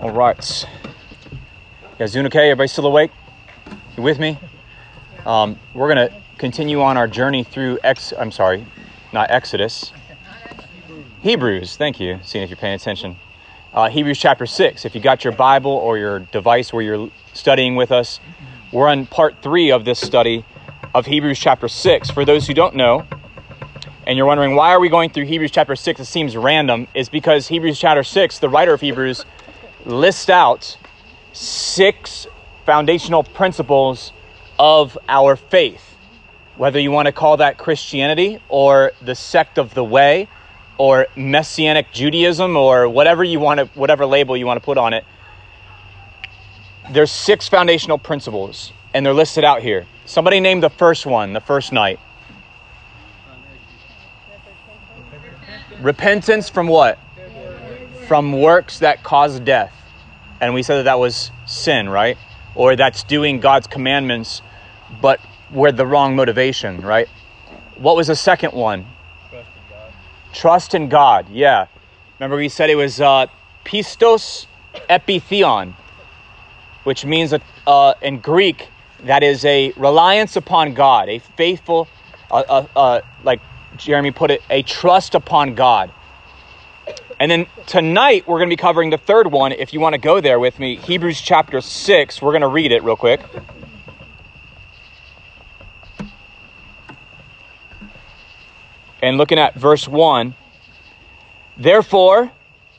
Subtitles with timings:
[0.00, 0.66] All right.
[1.98, 2.50] Guys doing okay?
[2.50, 3.12] Everybody still awake?
[3.96, 4.36] You with me?
[5.24, 8.12] Um, we're gonna continue on our journey through Ex.
[8.18, 8.66] I'm sorry,
[9.12, 9.92] not Exodus.
[11.20, 11.76] Hebrews.
[11.76, 12.18] Thank you.
[12.24, 13.16] Seeing if you're paying attention.
[13.72, 14.84] Uh, Hebrews chapter six.
[14.84, 18.18] If you got your Bible or your device where you're studying with us,
[18.72, 20.44] we're on part three of this study
[20.92, 22.10] of Hebrews chapter six.
[22.10, 23.06] For those who don't know,
[24.06, 27.08] and you're wondering why are we going through Hebrews chapter 6 it seems random is
[27.08, 29.24] because Hebrews chapter 6 the writer of Hebrews
[29.84, 30.76] lists out
[31.32, 32.26] six
[32.64, 34.12] foundational principles
[34.58, 35.96] of our faith.
[36.56, 40.28] Whether you want to call that Christianity or the sect of the way
[40.78, 44.92] or messianic Judaism or whatever you want to whatever label you want to put on
[44.92, 45.04] it
[46.90, 49.86] there's six foundational principles and they're listed out here.
[50.04, 52.00] Somebody named the first one the first night.
[55.80, 56.98] Repentance from what?
[58.06, 59.72] From works that cause death.
[60.40, 62.18] And we said that that was sin, right?
[62.54, 64.42] Or that's doing God's commandments,
[65.00, 67.08] but with the wrong motivation, right?
[67.76, 68.86] What was the second one?
[69.30, 69.92] Trust in God.
[70.32, 71.66] Trust in God, yeah.
[72.18, 73.26] Remember, we said it was uh,
[73.64, 74.46] pistos
[74.88, 75.74] epitheon,
[76.84, 77.34] which means
[77.66, 78.68] uh, in Greek
[79.04, 81.88] that is a reliance upon God, a faithful,
[82.30, 83.40] uh, uh, uh like
[83.76, 85.90] Jeremy put it, a trust upon God.
[87.22, 89.52] And then tonight we're going to be covering the third one.
[89.52, 92.72] If you want to go there with me, Hebrews chapter 6, we're going to read
[92.72, 93.20] it real quick.
[99.00, 100.34] And looking at verse 1,
[101.56, 102.32] therefore,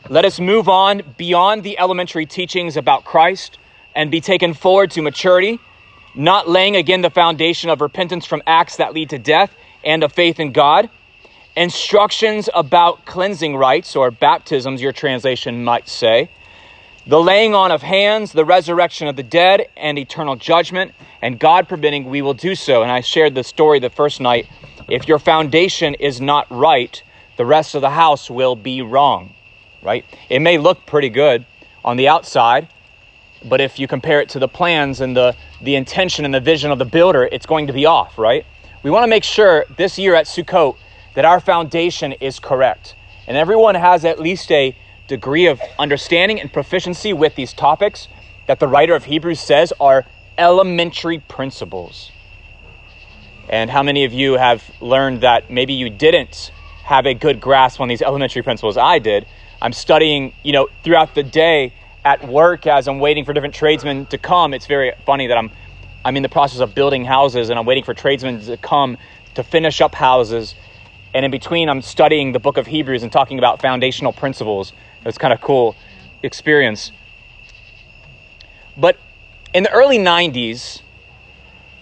[0.09, 3.57] let us move on beyond the elementary teachings about Christ
[3.95, 5.61] and be taken forward to maturity,
[6.15, 9.55] not laying again the foundation of repentance from acts that lead to death
[9.85, 10.89] and of faith in God.
[11.55, 16.31] Instructions about cleansing rites or baptisms, your translation might say.
[17.05, 20.93] The laying on of hands, the resurrection of the dead, and eternal judgment.
[21.21, 22.81] And God permitting, we will do so.
[22.81, 24.47] And I shared the story the first night.
[24.89, 27.03] If your foundation is not right,
[27.37, 29.35] the rest of the house will be wrong,
[29.83, 30.05] right?
[30.29, 31.45] It may look pretty good
[31.85, 32.67] on the outside,
[33.45, 36.71] but if you compare it to the plans and the, the intention and the vision
[36.71, 38.43] of the builder, it's going to be off, right?
[38.81, 40.77] We want to make sure this year at Sukkot
[41.15, 42.95] that our foundation is correct.
[43.27, 44.75] And everyone has at least a
[45.07, 48.07] degree of understanding and proficiency with these topics
[48.47, 50.05] that the writer of Hebrews says are
[50.37, 52.11] elementary principles.
[53.49, 56.51] And how many of you have learned that maybe you didn't
[56.85, 58.77] have a good grasp on these elementary principles?
[58.77, 59.25] I did.
[59.61, 64.05] I'm studying, you know, throughout the day at work as I'm waiting for different tradesmen
[64.07, 64.53] to come.
[64.53, 65.51] It's very funny that I'm
[66.05, 68.97] I'm in the process of building houses and I'm waiting for tradesmen to come
[69.35, 70.53] to finish up houses.
[71.13, 74.73] And in between, I'm studying the book of Hebrews and talking about foundational principles.
[75.05, 75.75] It's kind of cool
[76.23, 76.91] experience.
[78.75, 78.97] But
[79.53, 80.81] in the early 90s,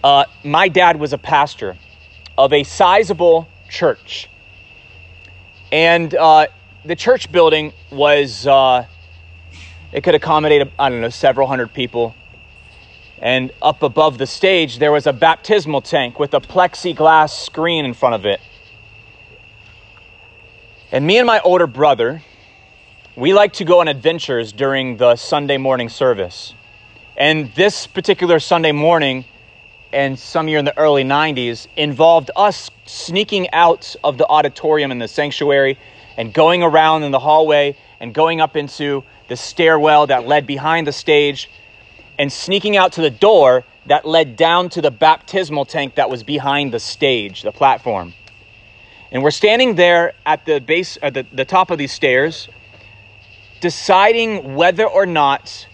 [0.04, 1.78] uh, my dad was a pastor
[2.36, 4.28] of a sizable church.
[5.70, 6.48] And uh,
[6.84, 8.84] the church building was, uh,
[9.92, 12.14] it could accommodate, I don't know, several hundred people.
[13.18, 17.94] And up above the stage, there was a baptismal tank with a plexiglass screen in
[17.94, 18.40] front of it.
[20.92, 22.20] And me and my older brother,
[23.16, 26.52] we like to go on adventures during the Sunday morning service.
[27.16, 29.24] And this particular Sunday morning,
[29.90, 34.98] and some year in the early 90s, involved us sneaking out of the auditorium in
[34.98, 35.78] the sanctuary
[36.18, 40.86] and going around in the hallway and going up into the stairwell that led behind
[40.86, 41.48] the stage
[42.18, 46.22] and sneaking out to the door that led down to the baptismal tank that was
[46.22, 48.12] behind the stage, the platform.
[49.12, 52.48] And we're standing there at the base, at the, the top of these stairs,
[53.60, 55.66] deciding whether or not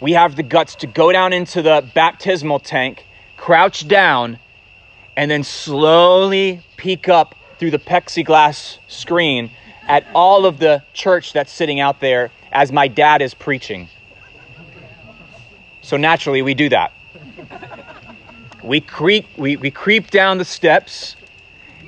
[0.00, 3.04] we have the guts to go down into the baptismal tank,
[3.36, 4.38] crouch down,
[5.16, 9.50] and then slowly peek up through the plexiglass screen
[9.88, 13.88] at all of the church that's sitting out there as my dad is preaching.
[15.80, 16.92] So naturally, we do that.
[18.62, 21.16] We creep, we, we creep down the steps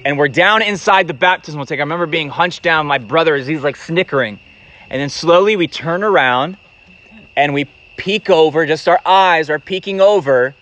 [0.04, 1.80] and we're down inside the baptismal tank.
[1.80, 2.86] I remember being hunched down.
[2.86, 4.38] My brother is he's like snickering.
[4.90, 6.56] And then slowly we turn around
[7.36, 7.66] and we
[7.96, 10.54] peek over, just our eyes are peeking over,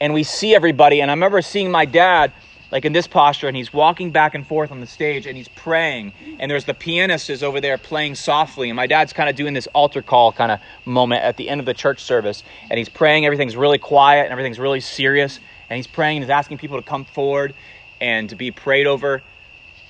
[0.00, 1.00] and we see everybody.
[1.00, 2.32] And I remember seeing my dad
[2.70, 5.46] like in this posture, and he's walking back and forth on the stage and he's
[5.48, 6.12] praying.
[6.40, 9.54] And there's the pianist is over there playing softly, and my dad's kind of doing
[9.54, 12.88] this altar call kind of moment at the end of the church service, and he's
[12.88, 13.26] praying.
[13.26, 15.38] Everything's really quiet and everything's really serious,
[15.68, 17.54] and he's praying and he's asking people to come forward
[18.04, 19.22] and to be prayed over.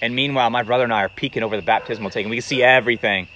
[0.01, 2.63] And meanwhile, my brother and I are peeking over the baptismal tank, we can see
[2.63, 3.27] everything.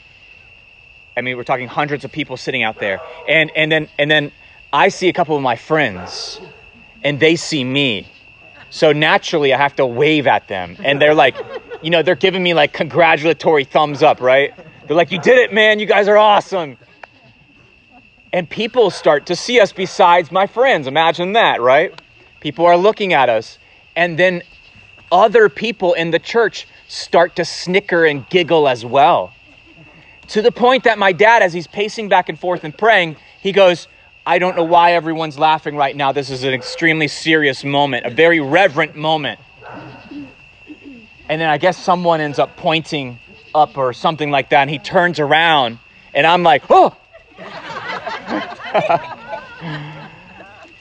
[1.17, 3.01] I mean, we're talking hundreds of people sitting out there.
[3.29, 4.31] And, and, then, and then
[4.73, 6.41] I see a couple of my friends,
[7.03, 8.07] and they see me.
[8.71, 10.77] So naturally, I have to wave at them.
[10.85, 11.37] And they're like,
[11.83, 14.55] you know, they're giving me like congratulatory thumbs up, right?
[14.87, 15.81] They're like, you did it, man.
[15.81, 16.77] You guys are awesome.
[18.33, 20.87] And people start to see us besides my friends.
[20.87, 22.01] Imagine that, right?
[22.39, 23.59] People are looking at us.
[23.97, 24.43] And then
[25.11, 29.33] other people in the church start to snicker and giggle as well.
[30.29, 33.53] To the point that my dad, as he's pacing back and forth and praying, he
[33.53, 33.89] goes,
[34.27, 36.13] I don't know why everyone's laughing right now.
[36.13, 39.41] This is an extremely serious moment, a very reverent moment.
[41.31, 43.19] And then I guess someone ends up pointing
[43.55, 45.79] up or something like that, and he turns around,
[46.13, 46.95] and I'm like, oh!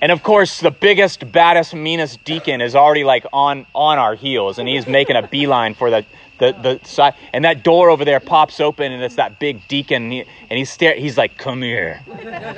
[0.02, 4.60] and of course, the biggest, baddest, meanest deacon is already like on on our heels,
[4.60, 6.06] and he's making a beeline for the
[6.40, 7.16] the the side.
[7.34, 10.58] And that door over there pops open, and it's that big deacon, and, he, and
[10.58, 12.02] he's stare, He's like, "Come here,"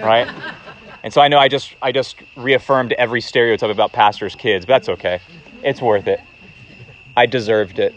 [0.04, 0.28] right?
[1.04, 4.74] And so I know I just I just reaffirmed every stereotype about pastors' kids, but
[4.74, 5.20] that's okay.
[5.64, 6.20] It's worth it.
[7.16, 7.94] I deserved it.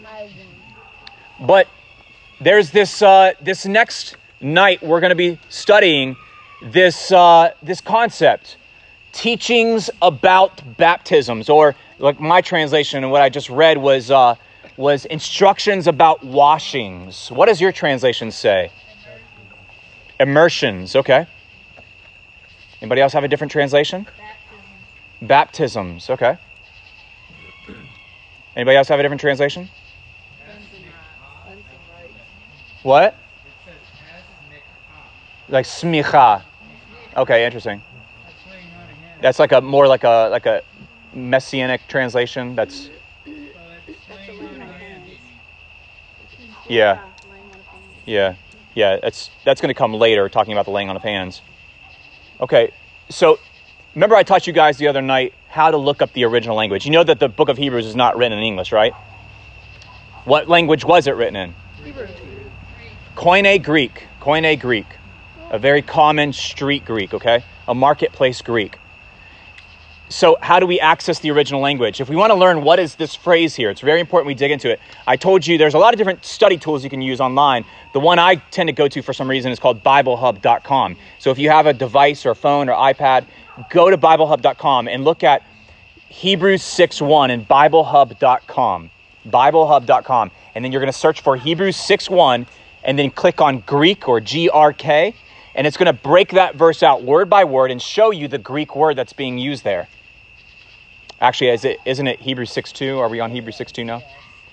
[1.39, 1.67] But
[2.39, 6.15] there's this uh, this next night we're going to be studying
[6.61, 8.57] this uh, this concept,
[9.13, 14.35] teachings about baptisms, or like my translation and what I just read was uh,
[14.75, 17.31] was instructions about washings.
[17.31, 18.71] What does your translation say?
[20.19, 20.95] Immersions.
[20.95, 21.25] Okay.
[22.81, 24.05] Anybody else have a different translation?
[25.21, 25.21] Baptisms.
[25.21, 26.09] Baptisms.
[26.09, 26.37] Okay.
[28.55, 29.69] Anybody else have a different translation?
[32.83, 33.15] What?
[35.49, 36.41] Like smicha.
[37.15, 37.81] Okay, interesting.
[39.23, 40.63] That's like a more like a like a
[41.13, 42.55] messianic translation.
[42.55, 42.89] That's
[46.67, 47.01] yeah,
[48.05, 48.35] yeah,
[48.75, 48.99] yeah.
[49.01, 51.41] That's that's going to come later, talking about the laying on of hands.
[52.41, 52.73] Okay,
[53.07, 53.39] so
[53.95, 56.83] remember I taught you guys the other night how to look up the original language.
[56.83, 58.93] You know that the book of Hebrews is not written in English, right?
[60.25, 61.55] What language was it written in?
[61.81, 62.07] Hebrew.
[63.15, 64.03] Koine Greek.
[64.19, 64.87] Koine Greek.
[65.49, 67.45] A very common street Greek, okay?
[67.69, 68.79] A marketplace Greek.
[70.09, 71.99] So, how do we access the original language?
[71.99, 74.51] If we want to learn what is this phrase here, it's very important we dig
[74.51, 74.79] into it.
[75.07, 77.65] I told you there's a lot of different study tools you can use online.
[77.93, 80.97] The one I tend to go to for some reason is called BibleHub.com.
[81.19, 83.25] So, if you have a device or a phone or iPad,
[83.69, 85.41] go to BibleHub.com and look at
[86.09, 88.91] Hebrews 6.1 in BibleHub.com.
[89.25, 90.31] BibleHub.com.
[90.53, 92.45] And then you're going to search for Hebrews 6.1
[92.83, 95.15] and then click on Greek or GRK.
[95.55, 98.37] And it's going to break that verse out word by word and show you the
[98.37, 99.87] Greek word that's being used there.
[101.21, 102.97] Actually, is it, isn't it Hebrews 6.2?
[102.97, 104.01] Are we on Hebrews 6.2 now?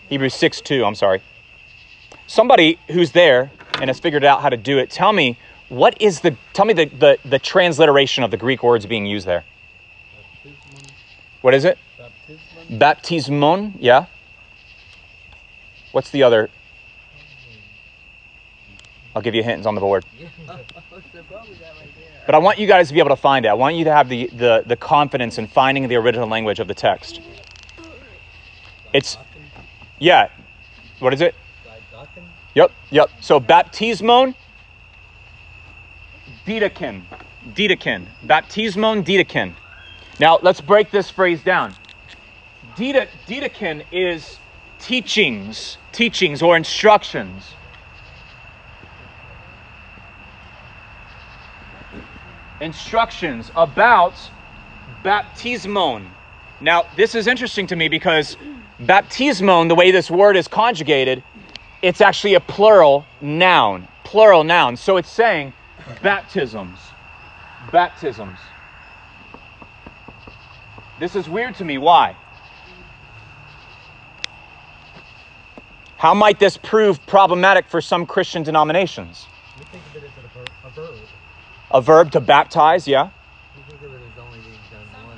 [0.08, 1.22] Hebrews 6.2, I'm sorry.
[2.26, 3.50] Somebody who's there
[3.80, 5.38] and has figured out how to do it, tell me,
[5.68, 9.26] what is the, tell me the, the, the transliteration of the Greek words being used
[9.26, 9.44] there.
[11.40, 11.78] What is it?
[11.98, 12.78] Baptismon.
[12.78, 14.06] Baptismon, yeah.
[15.92, 16.50] What's the other?
[19.14, 20.04] I'll give you hints on the board.
[22.26, 23.48] But I want you guys to be able to find it.
[23.48, 26.68] I want you to have the, the, the confidence in finding the original language of
[26.68, 27.20] the text.
[28.92, 29.16] It's,
[29.98, 30.28] yeah.
[31.00, 31.34] What is it?
[32.54, 33.10] Yep, yep.
[33.20, 34.34] So baptismon,
[36.46, 37.02] didakin,
[37.54, 39.54] didakin, baptismon, didakin.
[40.18, 41.74] Now let's break this phrase down.
[42.76, 44.38] Didakin is
[44.78, 47.54] teachings, teachings or instructions.
[52.60, 54.14] Instructions about
[55.02, 56.06] baptismon.
[56.60, 58.36] Now, this is interesting to me because
[58.82, 61.22] baptismon, the way this word is conjugated,
[61.80, 63.88] it's actually a plural noun.
[64.04, 64.76] Plural noun.
[64.76, 65.54] So it's saying
[66.02, 66.78] baptisms.
[67.72, 68.38] Baptisms.
[70.98, 71.78] This is weird to me.
[71.78, 72.14] Why?
[75.96, 79.26] How might this prove problematic for some Christian denominations?
[79.58, 80.10] We think of it as
[80.64, 80.98] a, a verb.
[81.72, 83.10] A verb to baptize, yeah?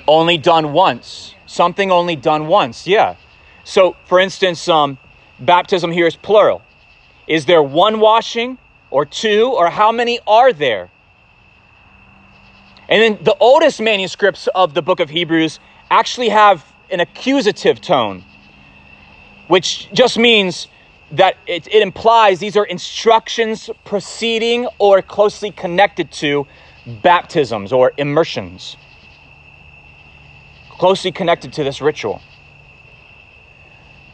[0.06, 1.34] Only done once.
[1.46, 3.16] Something only done once, yeah.
[3.64, 4.98] So, for instance, um,
[5.38, 6.62] baptism here is plural.
[7.26, 8.58] Is there one washing
[8.90, 10.90] or two, or how many are there?
[12.88, 18.24] And then the oldest manuscripts of the book of Hebrews actually have an accusative tone,
[19.48, 20.68] which just means
[21.12, 26.46] that it, it implies these are instructions preceding or closely connected to
[27.02, 28.76] baptisms or immersions,
[30.70, 32.20] closely connected to this ritual.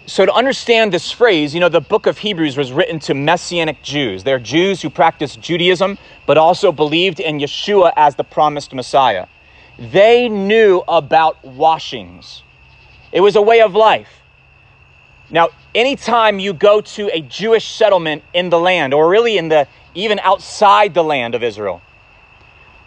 [0.06, 3.82] so to understand this phrase, you know, the book of Hebrews was written to Messianic
[3.82, 4.24] Jews.
[4.24, 9.26] They're Jews who practiced Judaism, but also believed in Yeshua as the promised Messiah.
[9.78, 12.42] They knew about washings.
[13.12, 14.08] It was a way of life.
[15.30, 19.66] Now, anytime you go to a Jewish settlement in the land, or really in the
[19.94, 21.82] even outside the land of Israel,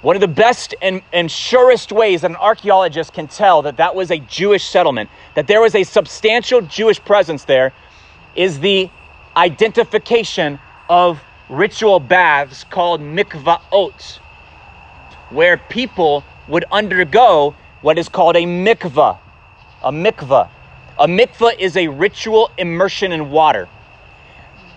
[0.02, 3.96] one of the best and, and surest ways that an archaeologist can tell that that
[3.96, 7.74] was a Jewish settlement, that there was a substantial Jewish presence there,
[8.36, 8.90] is the
[9.36, 10.60] identification
[10.90, 14.20] of ritual baths called mikvaot,
[15.30, 19.18] where people would undergo what is called a mikvah.
[19.84, 20.50] A mikvah.
[21.00, 23.68] A mikvah is a ritual immersion in water,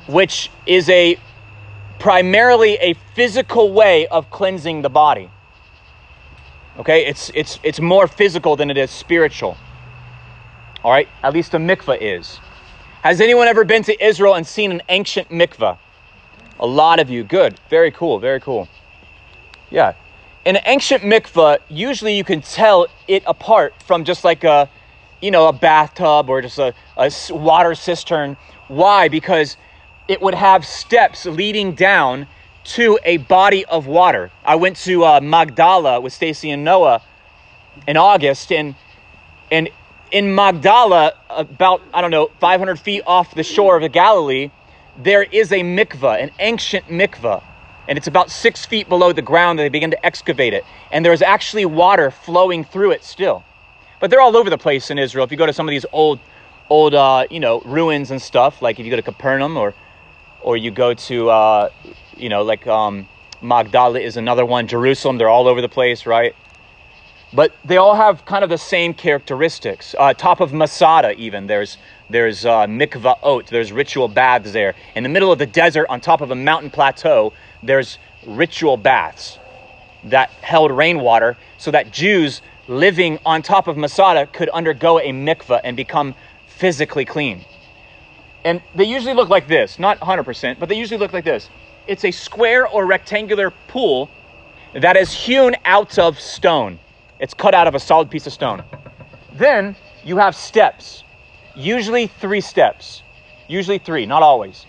[0.06, 1.18] which is a
[1.98, 5.30] primarily a physical way of cleansing the body.
[6.78, 9.56] Okay, it's it's it's more physical than it is spiritual.
[10.82, 12.38] All right, at least a mikvah is.
[13.02, 15.78] Has anyone ever been to Israel and seen an ancient mikvah?
[16.58, 17.24] A lot of you.
[17.24, 17.58] Good.
[17.68, 18.18] Very cool.
[18.18, 18.68] Very cool.
[19.70, 19.94] Yeah.
[20.44, 24.68] In an ancient mikvah, usually you can tell it apart from just like a,
[25.24, 28.36] you know, a bathtub or just a, a water cistern.
[28.68, 29.08] Why?
[29.08, 29.56] Because
[30.06, 32.26] it would have steps leading down
[32.64, 34.30] to a body of water.
[34.44, 37.00] I went to uh, Magdala with Stacy and Noah
[37.88, 38.74] in August, and
[39.50, 39.70] and
[40.12, 44.50] in Magdala, about I don't know 500 feet off the shore of the Galilee,
[45.02, 47.42] there is a mikvah, an ancient mikvah,
[47.88, 49.58] and it's about six feet below the ground.
[49.58, 53.42] They begin to excavate it, and there's actually water flowing through it still.
[54.04, 55.24] But they're all over the place in Israel.
[55.24, 56.20] If you go to some of these old,
[56.68, 59.72] old, uh, you know, ruins and stuff, like if you go to Capernaum or
[60.42, 61.70] or you go to, uh,
[62.14, 63.08] you know, like um,
[63.40, 66.36] Magdala is another one, Jerusalem, they're all over the place, right?
[67.32, 69.94] But they all have kind of the same characteristics.
[69.98, 71.78] Uh, top of Masada, even, there's,
[72.10, 74.74] there's uh, mikvaot, there's ritual baths there.
[74.94, 77.32] In the middle of the desert, on top of a mountain plateau,
[77.62, 77.96] there's
[78.26, 79.38] ritual baths
[80.04, 85.60] that held rainwater so that Jews living on top of Masada could undergo a mikvah
[85.64, 86.14] and become
[86.46, 87.44] physically clean.
[88.44, 91.48] And they usually look like this, not 100%, but they usually look like this.
[91.86, 94.10] It's a square or rectangular pool
[94.74, 96.78] that is hewn out of stone.
[97.18, 98.62] It's cut out of a solid piece of stone.
[99.32, 101.04] Then you have steps,
[101.54, 103.02] usually three steps,
[103.48, 104.66] usually three, not always.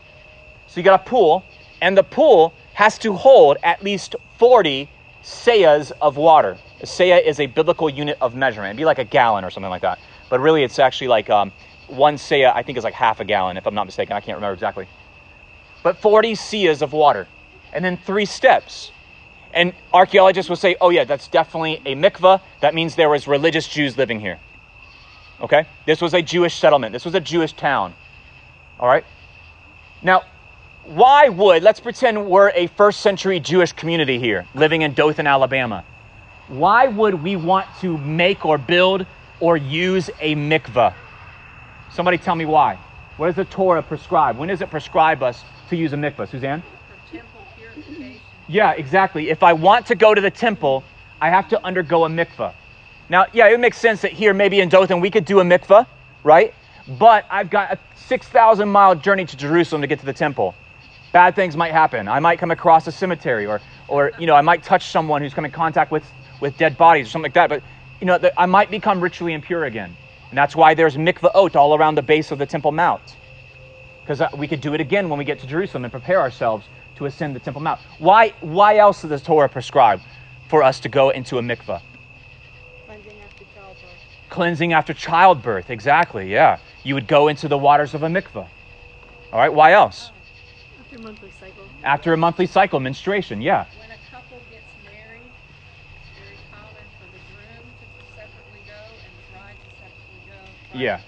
[0.67, 1.43] So you got a pool,
[1.81, 4.89] and the pool has to hold at least 40
[5.23, 6.57] seahs of water.
[6.81, 8.71] Seah is a biblical unit of measurement.
[8.71, 9.99] It'd be like a gallon or something like that.
[10.29, 11.51] But really, it's actually like um,
[11.87, 14.15] one seah, I think, is like half a gallon, if I'm not mistaken.
[14.15, 14.87] I can't remember exactly.
[15.83, 17.27] But 40 seahs of water,
[17.73, 18.91] and then three steps.
[19.53, 22.41] And archaeologists will say, oh, yeah, that's definitely a mikvah.
[22.59, 24.39] That means there was religious Jews living here.
[25.39, 25.65] Okay?
[25.85, 27.93] This was a Jewish settlement, this was a Jewish town.
[28.79, 29.05] All right?
[30.01, 30.23] Now,
[30.83, 35.83] why would, let's pretend we're a first century Jewish community here, living in Dothan, Alabama.
[36.47, 39.05] Why would we want to make or build
[39.39, 40.93] or use a mikvah?
[41.91, 42.77] Somebody tell me why.
[43.17, 44.37] What does the Torah prescribe?
[44.37, 46.29] When does it prescribe us to use a mikvah?
[46.29, 46.61] Suzanne?
[46.61, 48.19] For temple purification.
[48.47, 49.29] Yeah, exactly.
[49.29, 50.83] If I want to go to the temple,
[51.21, 52.53] I have to undergo a mikvah.
[53.09, 55.87] Now, yeah, it makes sense that here, maybe in Dothan, we could do a mikvah,
[56.23, 56.53] right?
[56.87, 60.53] But I've got a 6,000 mile journey to Jerusalem to get to the temple.
[61.11, 62.07] Bad things might happen.
[62.07, 65.33] I might come across a cemetery, or, or you know, I might touch someone who's
[65.33, 66.03] come in contact with,
[66.39, 67.49] with dead bodies or something like that.
[67.49, 67.63] But,
[67.99, 69.95] you know, I might become ritually impure again.
[70.29, 73.15] And that's why there's mikvaot all around the base of the Temple Mount.
[74.01, 76.67] Because uh, we could do it again when we get to Jerusalem and prepare ourselves
[76.97, 77.79] to ascend the Temple Mount.
[77.99, 80.01] Why, why else does the Torah prescribe
[80.49, 81.81] for us to go into a mikvah?
[82.87, 84.29] Cleansing after childbirth.
[84.29, 86.59] Cleansing after childbirth, exactly, yeah.
[86.83, 88.47] You would go into the waters of a mikvah.
[89.33, 90.11] All right, why else?
[90.79, 91.63] After monthly cycle.
[91.83, 93.65] After a monthly cycle, menstruation, yeah.
[93.79, 95.27] When a couple gets married,
[95.99, 100.39] it's very common for the groom to separately go and the bride to separately go.
[100.64, 100.99] Bride Yeah.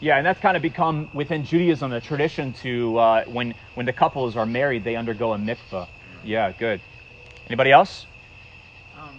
[0.00, 3.92] Yeah, and that's kind of become within Judaism a tradition to uh, when when the
[3.92, 5.86] couples are married, they undergo a mikvah.
[6.24, 6.80] Yeah, good.
[7.46, 8.06] Anybody else?
[8.98, 9.14] Um,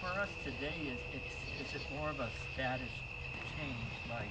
[0.00, 2.90] for us today, is, it's, is it more of a status
[3.58, 3.90] change?
[4.10, 4.30] Like,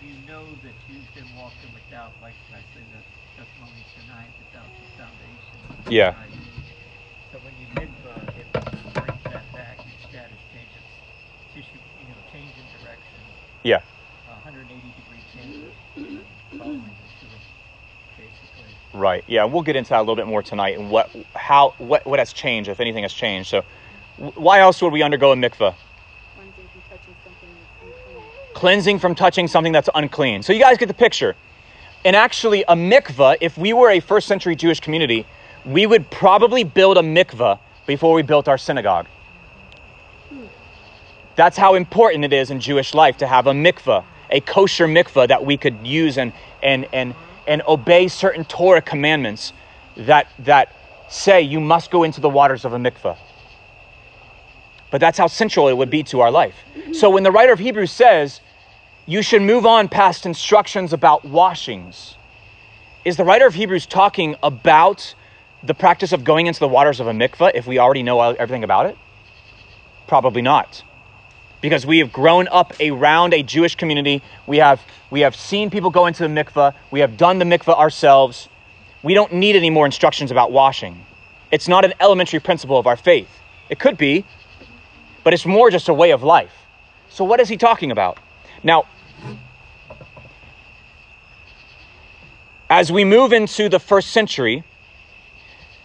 [0.00, 3.00] you know that you've been walking without, like I say, the
[3.36, 5.92] testimony tonight, without the foundation.
[5.92, 6.14] Yeah.
[7.32, 10.84] So when you mikvah, it brings that back, your status changes,
[11.54, 13.20] tissue, you know, change in direction,
[13.62, 13.80] Yeah.
[14.26, 15.64] 180 degree change,
[16.58, 17.38] following Yeshua,
[18.16, 18.74] basically.
[18.92, 19.24] Right.
[19.26, 22.18] Yeah, we'll get into that a little bit more tonight and what how what what
[22.18, 23.48] has changed if anything has changed.
[23.50, 23.64] So,
[24.16, 25.74] why else would we undergo a mikvah?
[26.34, 27.48] Cleansing from touching something
[27.82, 28.24] unclean.
[28.54, 30.42] cleansing from touching something that's unclean.
[30.42, 31.36] So you guys get the picture.
[32.04, 35.24] And actually, a mikvah, if we were a first century Jewish community,
[35.64, 39.06] we would probably build a mikvah before we built our synagogue.
[40.28, 40.46] Hmm.
[41.34, 45.28] That's how important it is in Jewish life to have a mikvah, a kosher mikvah
[45.28, 47.14] that we could use and, and, and,
[47.46, 49.52] and obey certain Torah commandments
[49.96, 50.74] that, that
[51.08, 53.16] say you must go into the waters of a mikvah.
[54.90, 56.54] But that's how central it would be to our life.
[56.92, 58.40] So when the writer of Hebrews says,
[59.06, 62.16] you should move on past instructions about washings,
[63.04, 65.14] is the writer of Hebrews talking about
[65.62, 68.64] the practice of going into the waters of a mikvah if we already know everything
[68.64, 68.98] about it?
[70.06, 70.82] Probably not.
[71.62, 74.20] Because we have grown up around a Jewish community.
[74.46, 76.74] We have, we have seen people go into the mikvah.
[76.90, 78.50] We have done the mikvah ourselves.
[79.02, 81.06] We don't need any more instructions about washing.
[81.50, 83.28] It's not an elementary principle of our faith.
[83.70, 84.26] It could be,
[85.24, 86.52] but it's more just a way of life.
[87.08, 88.18] So, what is he talking about?
[88.62, 88.86] Now,
[92.68, 94.64] as we move into the first century,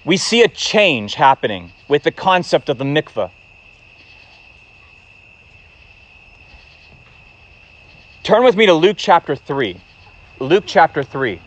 [0.06, 3.30] we see a change happening with the concept of the mikveh.
[8.28, 9.80] Turn with me to Luke chapter 3.
[10.40, 11.40] Luke chapter 3.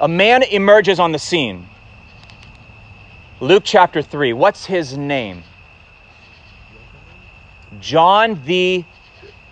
[0.00, 1.68] A man emerges on the scene.
[3.40, 4.32] Luke chapter 3.
[4.32, 5.42] What's his name?
[7.78, 8.86] John the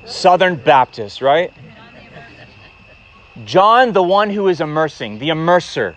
[0.07, 1.53] Southern Baptist, right?
[3.45, 5.95] John, the one who is immersing, the immerser.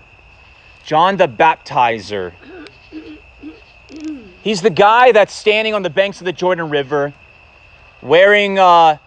[0.83, 2.33] John the baptizer.
[4.43, 7.13] He's the guy that's standing on the banks of the Jordan River,
[8.01, 8.97] wearing uh,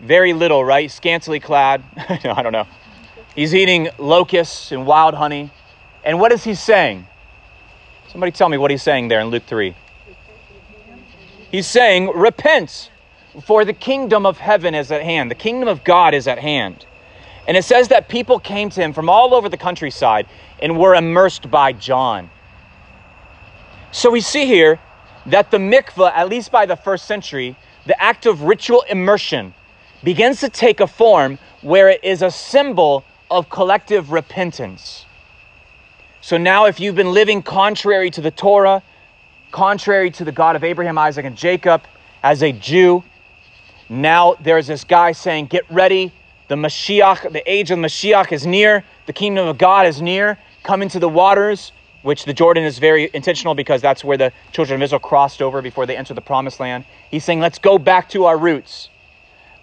[0.00, 0.90] very little, right?
[0.90, 1.82] Scantily clad.
[2.24, 2.66] no, I don't know.
[3.34, 5.50] He's eating locusts and wild honey.
[6.04, 7.06] And what is he saying?
[8.08, 9.74] Somebody tell me what he's saying there in Luke 3.
[11.50, 12.90] He's saying, Repent,
[13.44, 15.30] for the kingdom of heaven is at hand.
[15.30, 16.86] The kingdom of God is at hand.
[17.46, 20.26] And it says that people came to him from all over the countryside
[20.60, 22.30] and were immersed by John.
[23.90, 24.78] So we see here
[25.26, 27.56] that the mikvah, at least by the first century,
[27.86, 29.54] the act of ritual immersion
[30.02, 35.04] begins to take a form where it is a symbol of collective repentance.
[36.20, 38.82] So now, if you've been living contrary to the Torah,
[39.50, 41.82] contrary to the God of Abraham, Isaac, and Jacob
[42.22, 43.02] as a Jew.
[43.88, 46.12] Now there's this guy saying, Get ready.
[46.48, 48.84] The Mashiach, the age of Mashiach is near.
[49.06, 50.38] The kingdom of God is near.
[50.62, 54.80] Come into the waters, which the Jordan is very intentional because that's where the children
[54.80, 56.84] of Israel crossed over before they entered the promised land.
[57.10, 58.88] He's saying, Let's go back to our roots.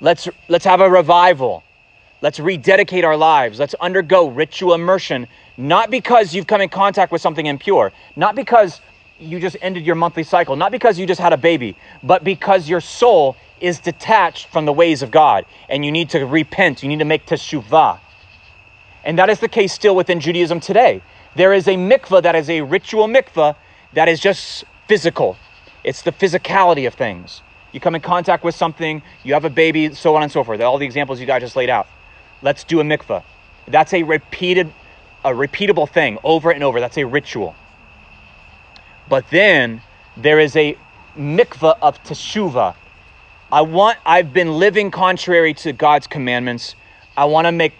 [0.01, 1.63] Let's, let's have a revival.
[2.21, 3.59] Let's rededicate our lives.
[3.59, 5.27] Let's undergo ritual immersion,
[5.57, 8.81] not because you've come in contact with something impure, not because
[9.19, 12.67] you just ended your monthly cycle, not because you just had a baby, but because
[12.67, 16.89] your soul is detached from the ways of God and you need to repent, you
[16.89, 17.99] need to make teshuvah.
[19.03, 21.01] And that is the case still within Judaism today.
[21.35, 23.55] There is a mikvah that is a ritual mikvah
[23.93, 25.37] that is just physical.
[25.83, 27.41] It's the physicality of things.
[27.75, 30.61] You come in contact with something, you have a baby, so on and so forth.
[30.61, 31.87] All the examples you guys just laid out.
[32.41, 33.21] Let's do a mikvah.
[33.67, 34.71] That's a repeated,
[35.25, 36.79] a repeatable thing over and over.
[36.79, 37.53] That's a ritual.
[39.09, 39.81] But then
[40.15, 40.77] there is a
[41.17, 42.75] mikvah of teshuva.
[43.51, 43.97] I want.
[44.05, 46.75] I've been living contrary to God's commandments.
[47.17, 47.73] I want to make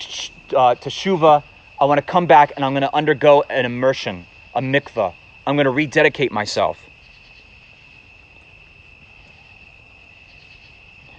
[0.49, 1.41] uh, teshuva.
[1.79, 5.13] I want to come back and I'm going to undergo an immersion, a mikvah.
[5.47, 6.77] I'm going to rededicate myself.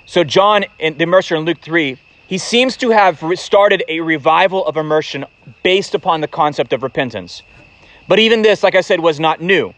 [0.07, 4.65] So John, in the immersion in Luke three, he seems to have started a revival
[4.65, 5.27] of immersion
[5.65, 7.43] based upon the concept of repentance.
[8.09, 9.75] But even this, like I said, was not new.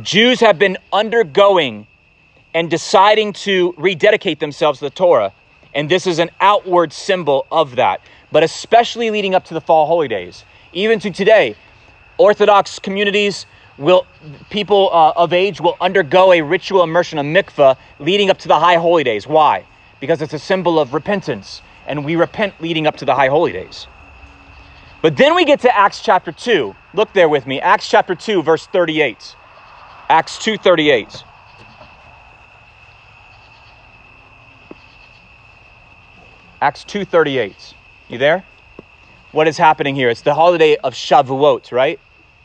[0.00, 1.86] Jews have been undergoing
[2.54, 5.32] and deciding to rededicate themselves to the Torah.
[5.74, 9.86] And this is an outward symbol of that, but especially leading up to the fall
[9.86, 10.44] holy days.
[10.72, 11.56] Even to today,
[12.16, 13.46] Orthodox communities
[13.78, 14.06] will,
[14.50, 18.58] people uh, of age will undergo a ritual immersion, a mikvah, leading up to the
[18.58, 19.26] high holy days.
[19.26, 19.64] Why?
[20.00, 23.52] Because it's a symbol of repentance, and we repent leading up to the high holy
[23.52, 23.86] days.
[25.00, 26.74] But then we get to Acts chapter 2.
[26.94, 27.60] Look there with me.
[27.60, 29.34] Acts chapter 2, verse 38.
[30.08, 31.24] Acts 2:38.
[36.60, 37.74] Acts 2:38.
[38.08, 38.44] You there?
[39.32, 40.10] What is happening here?
[40.10, 41.98] It's the holiday of Shavuot, right?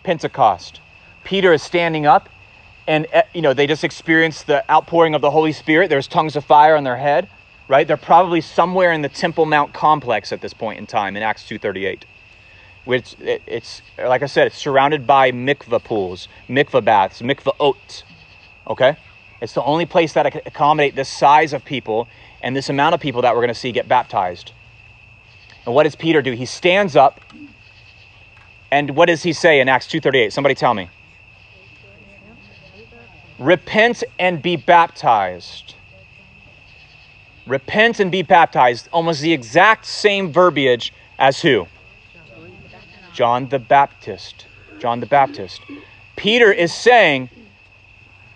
[0.03, 0.79] Pentecost.
[1.27, 2.29] Peter is standing up
[2.87, 5.89] and eh, you know, they just experienced the outpouring of the Holy Spirit.
[5.89, 7.27] There's tongues of fire on their head,
[7.67, 7.85] right?
[7.85, 11.43] They're probably somewhere in the Temple Mount complex at this point in time in Acts
[11.43, 12.03] 2:38
[12.85, 18.03] which it's like I said, it's surrounded by mikvah pools, mikvah baths, mikvaot.
[18.65, 18.95] Okay,
[19.41, 22.07] it's the only place that can accommodate this size of people,
[22.41, 24.53] and this amount of people that we're going to see get baptized.
[25.65, 26.31] And what does Peter do?
[26.31, 27.19] He stands up
[28.71, 30.31] and what does he say in Acts 2:38?
[30.31, 30.89] Somebody tell me.
[33.39, 35.75] Repent and be baptized.
[37.45, 38.89] Repent and be baptized.
[38.91, 41.67] Almost the exact same verbiage as who?
[43.13, 44.47] John the Baptist.
[44.79, 45.61] John the Baptist.
[46.15, 47.29] Peter is saying,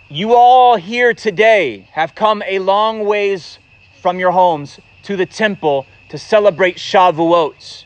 [0.08, 3.58] You all here today have come a long ways
[4.00, 7.84] from your homes to the temple to celebrate Shavuot.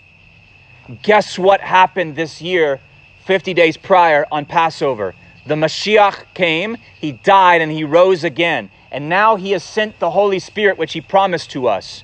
[1.03, 2.81] Guess what happened this year,
[3.25, 5.15] 50 days prior on Passover?
[5.47, 8.71] The Mashiach came, he died, and he rose again.
[8.91, 12.03] And now he has sent the Holy Spirit, which he promised to us.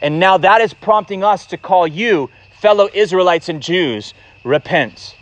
[0.00, 2.28] And now that is prompting us to call you,
[2.60, 5.16] fellow Israelites and Jews, repent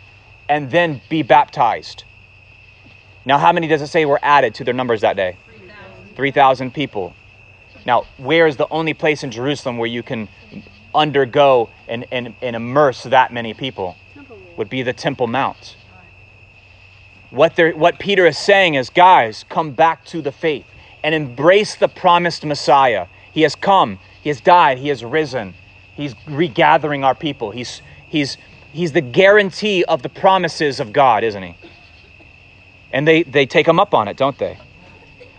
[0.49, 2.03] and then be baptized.
[3.25, 5.37] Now, how many does it say were added to their numbers that day?
[6.15, 7.13] 3,000 people.
[7.85, 10.27] Now, where is the only place in Jerusalem where you can
[10.93, 13.95] undergo and, and, and immerse that many people?
[14.57, 15.77] Would be the Temple Mount.
[17.31, 20.65] What, what Peter is saying is, guys, come back to the faith
[21.03, 23.07] and embrace the promised Messiah.
[23.31, 25.53] He has come, He has died, He has risen.
[25.95, 27.51] He's regathering our people.
[27.51, 28.37] He's, he's,
[28.71, 31.55] he's the guarantee of the promises of God, isn't He?
[32.91, 34.57] And they, they take Him up on it, don't they?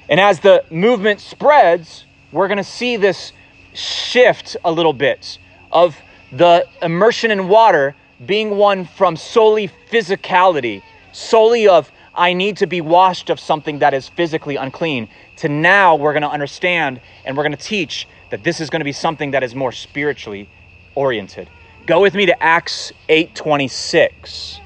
[0.08, 3.32] And as the movement spreads, we're going to see this
[3.74, 5.38] shift a little bit
[5.70, 5.96] of
[6.30, 12.80] the immersion in water being one from solely physicality, solely of I need to be
[12.80, 17.42] washed of something that is physically unclean, to now we're going to understand and we're
[17.42, 20.48] going to teach that this is going to be something that is more spiritually
[20.94, 21.48] oriented.
[21.86, 24.60] Go with me to Acts 8:26.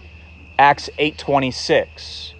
[0.59, 2.33] Acts 8:26.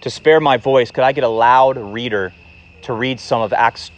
[0.00, 2.32] To spare my voice, could I get a loud reader
[2.82, 3.90] to read some of Acts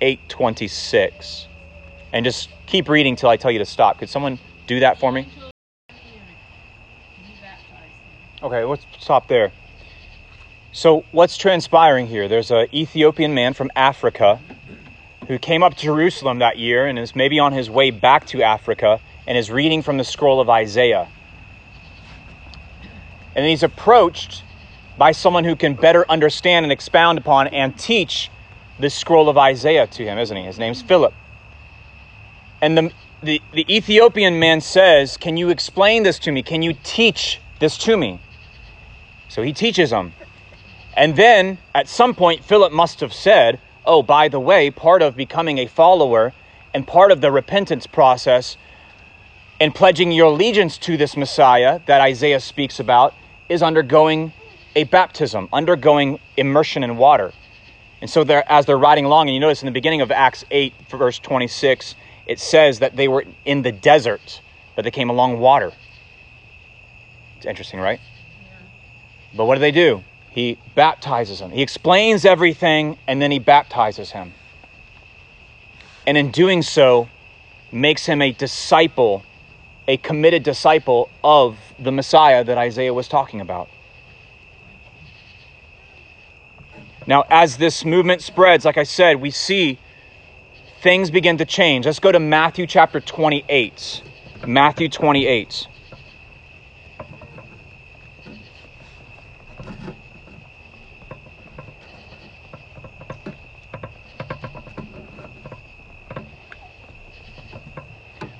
[0.00, 1.46] 8:26?
[2.12, 3.98] And just keep reading till I tell you to stop.
[3.98, 5.26] Could someone do that for me?
[8.40, 9.50] Okay, let's stop there.
[10.70, 12.28] So, what's transpiring here?
[12.28, 14.38] There's an Ethiopian man from Africa
[15.26, 18.42] who came up to Jerusalem that year and is maybe on his way back to
[18.44, 21.08] Africa and is reading from the scroll of Isaiah.
[23.34, 24.44] And he's approached
[24.96, 28.30] by someone who can better understand and expound upon and teach
[28.78, 30.44] the scroll of Isaiah to him, isn't he?
[30.44, 31.12] His name's Philip.
[32.60, 36.44] And the, the, the Ethiopian man says, Can you explain this to me?
[36.44, 38.20] Can you teach this to me?
[39.28, 40.12] So he teaches them.
[40.96, 45.16] And then at some point, Philip must have said, Oh, by the way, part of
[45.16, 46.34] becoming a follower
[46.74, 48.56] and part of the repentance process
[49.60, 53.14] and pledging your allegiance to this Messiah that Isaiah speaks about
[53.48, 54.32] is undergoing
[54.76, 57.32] a baptism, undergoing immersion in water.
[58.00, 60.44] And so they're, as they're riding along, and you notice in the beginning of Acts
[60.50, 61.94] 8, verse 26,
[62.26, 64.40] it says that they were in the desert,
[64.76, 65.72] but they came along water.
[67.38, 68.00] It's interesting, right?
[69.34, 70.02] But what do they do?
[70.30, 71.50] He baptizes him.
[71.50, 74.32] He explains everything and then he baptizes him.
[76.06, 77.08] And in doing so,
[77.70, 79.24] makes him a disciple,
[79.86, 83.68] a committed disciple of the Messiah that Isaiah was talking about.
[87.06, 89.78] Now, as this movement spreads, like I said, we see
[90.82, 91.86] things begin to change.
[91.86, 94.02] Let's go to Matthew chapter 28.
[94.46, 95.66] Matthew 28.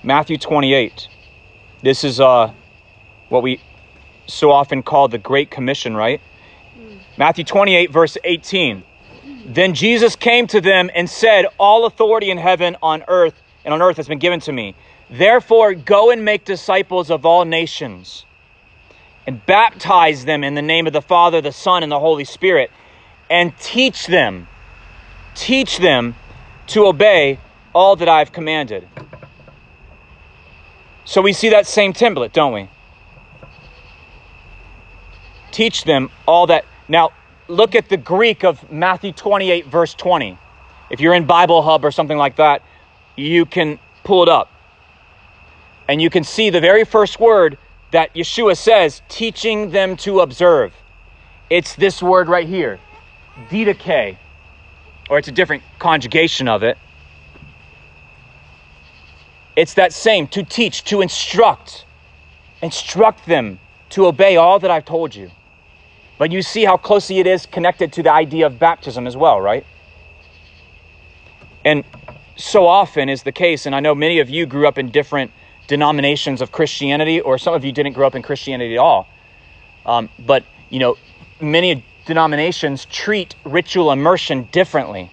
[0.09, 1.07] Matthew 28.
[1.83, 2.55] This is uh,
[3.29, 3.61] what we
[4.27, 6.23] so often call the Great Commission, right?
[7.19, 8.85] Matthew 28, verse 18.
[9.45, 13.35] Then Jesus came to them and said, All authority in heaven, on earth,
[13.67, 14.75] and on earth has been given to me.
[15.11, 18.25] Therefore, go and make disciples of all nations
[19.27, 22.71] and baptize them in the name of the Father, the Son, and the Holy Spirit,
[23.29, 24.49] and teach them,
[25.35, 26.15] teach them
[26.69, 27.39] to obey
[27.75, 28.89] all that I've commanded.
[31.09, 32.69] So we see that same template, don't we?
[35.51, 36.67] Teach them all that.
[36.87, 37.13] Now,
[37.49, 40.37] look at the Greek of Matthew 28, verse 20.
[40.91, 42.61] If you're in Bible Hub or something like that,
[43.17, 44.51] you can pull it up.
[45.89, 47.57] And you can see the very first word
[47.91, 50.75] that Yeshua says, teaching them to observe.
[51.49, 52.79] It's this word right here,
[53.49, 54.19] didache,
[55.09, 56.77] or it's a different conjugation of it.
[59.59, 61.85] It's that same to teach, to instruct.
[62.63, 63.59] Instruct them
[63.91, 65.33] to obey all that I've told you.
[66.17, 69.41] But you see how closely it is connected to the idea of baptism as well,
[69.41, 69.67] right?
[71.65, 71.83] And
[72.37, 75.33] so often is the case, and I know many of you grew up in different
[75.67, 79.09] denominations of Christianity, or some of you didn't grow up in Christianity at all.
[79.85, 80.97] Um, but, you know,
[81.41, 85.11] many denominations treat ritual immersion differently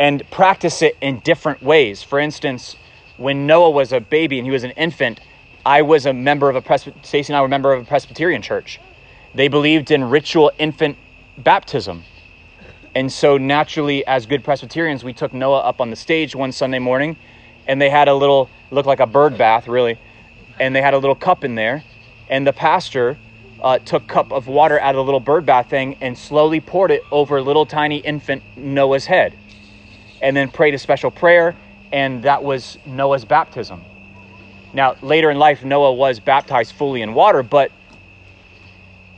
[0.00, 2.02] and practice it in different ways.
[2.02, 2.74] For instance,
[3.16, 5.20] when Noah was a baby and he was an infant,
[5.64, 7.84] I was a member of a Presby- Stacy and I were a member of a
[7.84, 8.80] Presbyterian church.
[9.34, 10.96] They believed in ritual infant
[11.38, 12.04] baptism.
[12.94, 16.78] And so naturally, as good Presbyterians, we took Noah up on the stage one Sunday
[16.78, 17.16] morning
[17.66, 19.98] and they had a little, looked like a bird bath, really.
[20.58, 21.84] And they had a little cup in there.
[22.28, 23.18] And the pastor
[23.62, 26.90] uh, took cup of water out of the little bird bath thing and slowly poured
[26.90, 29.36] it over little tiny infant Noah's head.
[30.22, 31.56] And then prayed a special prayer.
[31.92, 33.82] And that was Noah's baptism.
[34.72, 37.72] Now, later in life, Noah was baptized fully in water, but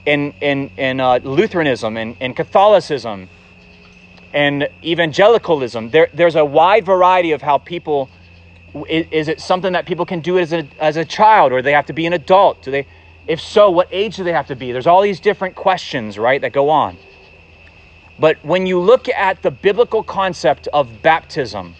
[0.07, 3.29] in, in, in uh, Lutheranism and in, in Catholicism
[4.33, 8.09] and evangelicalism, there, there's a wide variety of how people
[8.89, 11.73] is, is, it something that people can do as a, as a child or they
[11.73, 12.63] have to be an adult?
[12.63, 12.87] Do they
[13.27, 14.73] if so what age do they have to be?
[14.73, 16.97] There's all these different questions right that go on.
[18.19, 21.75] But when you look at the biblical concept of baptism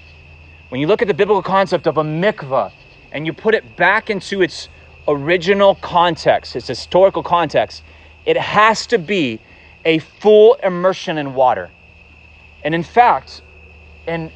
[0.69, 2.73] when you look at the biblical concept of a mikvah
[3.13, 4.69] and you put it back into its
[5.07, 7.83] original context its historical context
[8.27, 9.41] it has to be
[9.85, 11.71] a full immersion in water
[12.63, 13.43] and in fact
[14.07, 14.31] in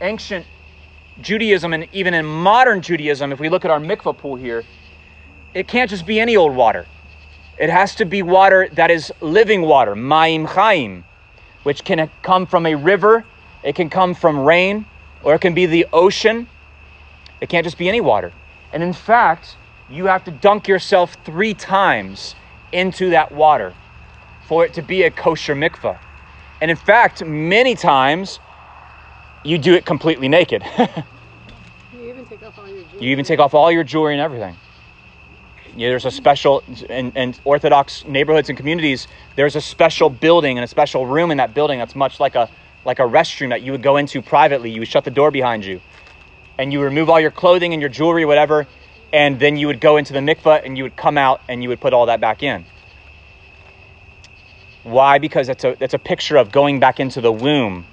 [0.00, 0.46] ancient
[1.20, 4.64] Judaism and even in modern Judaism, if we look at our mikvah pool here,
[5.54, 6.86] it can't just be any old water.
[7.58, 11.04] It has to be water that is living water, ma'im chaim,
[11.62, 13.24] which can come from a river,
[13.62, 14.84] it can come from rain,
[15.22, 16.46] or it can be the ocean.
[17.40, 18.32] It can't just be any water.
[18.72, 19.56] And in fact,
[19.90, 22.34] you have to dunk yourself three times
[22.72, 23.74] into that water
[24.46, 25.98] for it to be a kosher mikvah.
[26.60, 28.38] And in fact, many times
[29.44, 30.64] you do it completely naked.
[31.92, 33.06] You even take off all your jewelry.
[33.06, 34.56] you even take off all your jewelry and everything.
[35.76, 39.08] Yeah, there's a special in, in Orthodox neighborhoods and communities.
[39.34, 42.50] There's a special building and a special room in that building that's much like a
[42.86, 44.70] like a restroom that you would go into privately.
[44.70, 45.80] You would shut the door behind you,
[46.56, 48.66] and you remove all your clothing and your jewelry, whatever,
[49.12, 51.68] and then you would go into the mikvah and you would come out and you
[51.68, 52.64] would put all that back in.
[54.84, 55.18] Why?
[55.18, 57.84] Because it's a it's a picture of going back into the womb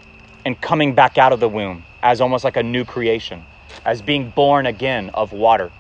[0.46, 3.44] and coming back out of the womb as almost like a new creation,
[3.86, 5.72] as being born again of water.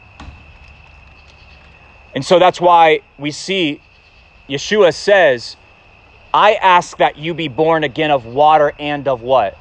[2.16, 3.82] And so that's why we see
[4.50, 5.56] Yeshua says,
[6.34, 9.58] I ask that you be born again of water and of what?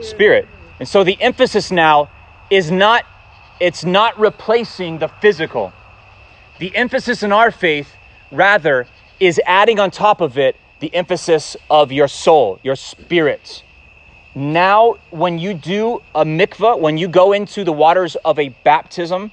[0.00, 0.48] Spirit.
[0.78, 2.08] And so the emphasis now
[2.50, 3.04] is not
[3.60, 5.72] it's not replacing the physical.
[6.58, 7.94] The emphasis in our faith
[8.32, 8.88] rather
[9.20, 13.62] is adding on top of it the emphasis of your soul, your spirit.
[14.34, 19.30] Now, when you do a mikvah, when you go into the waters of a baptism,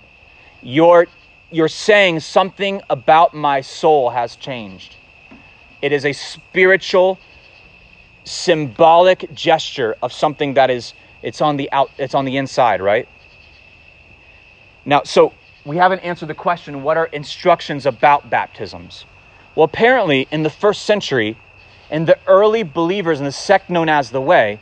[0.62, 1.07] you're,
[1.49, 4.95] you're saying something about my soul has changed.
[5.82, 7.20] It is a spiritual,
[8.24, 13.08] symbolic gesture of something that is, it's on the out, it's on the inside, right?
[14.86, 15.34] Now, so
[15.65, 19.06] we haven't answered the question what are instructions about baptisms?
[19.56, 21.38] Well, apparently, in the first century,
[21.89, 24.60] in the early believers in the sect known as the Way,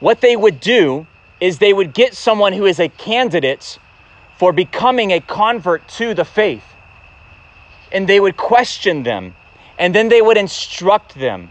[0.00, 1.06] what they would do
[1.40, 3.78] is they would get someone who is a candidate
[4.38, 6.64] for becoming a convert to the faith.
[7.92, 9.34] And they would question them,
[9.78, 11.50] and then they would instruct them.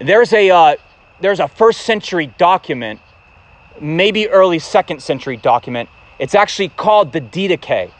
[0.00, 0.76] There's a, uh,
[1.20, 3.00] there's a first century document,
[3.80, 5.88] maybe early second century document.
[6.18, 7.90] It's actually called the Didache.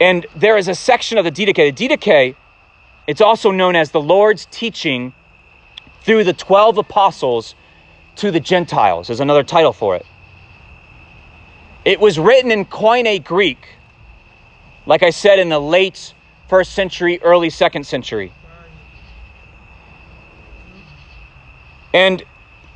[0.00, 1.76] And there is a section of the Didache.
[1.76, 2.36] The Didache,
[3.06, 5.12] it's also known as the Lord's teaching
[6.02, 7.54] through the 12 apostles
[8.16, 10.06] to the Gentiles, is another title for it.
[11.84, 13.68] It was written in Koine Greek,
[14.86, 16.14] like I said, in the late
[16.48, 18.32] first century, early second century.
[21.92, 22.22] And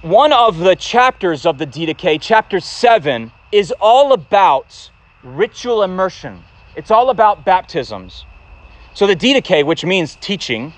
[0.02, 4.90] one of the chapters of the Didache, chapter 7, is all about
[5.22, 6.42] ritual immersion.
[6.74, 8.24] It's all about baptisms.
[8.94, 10.72] So the Didache, which means teaching,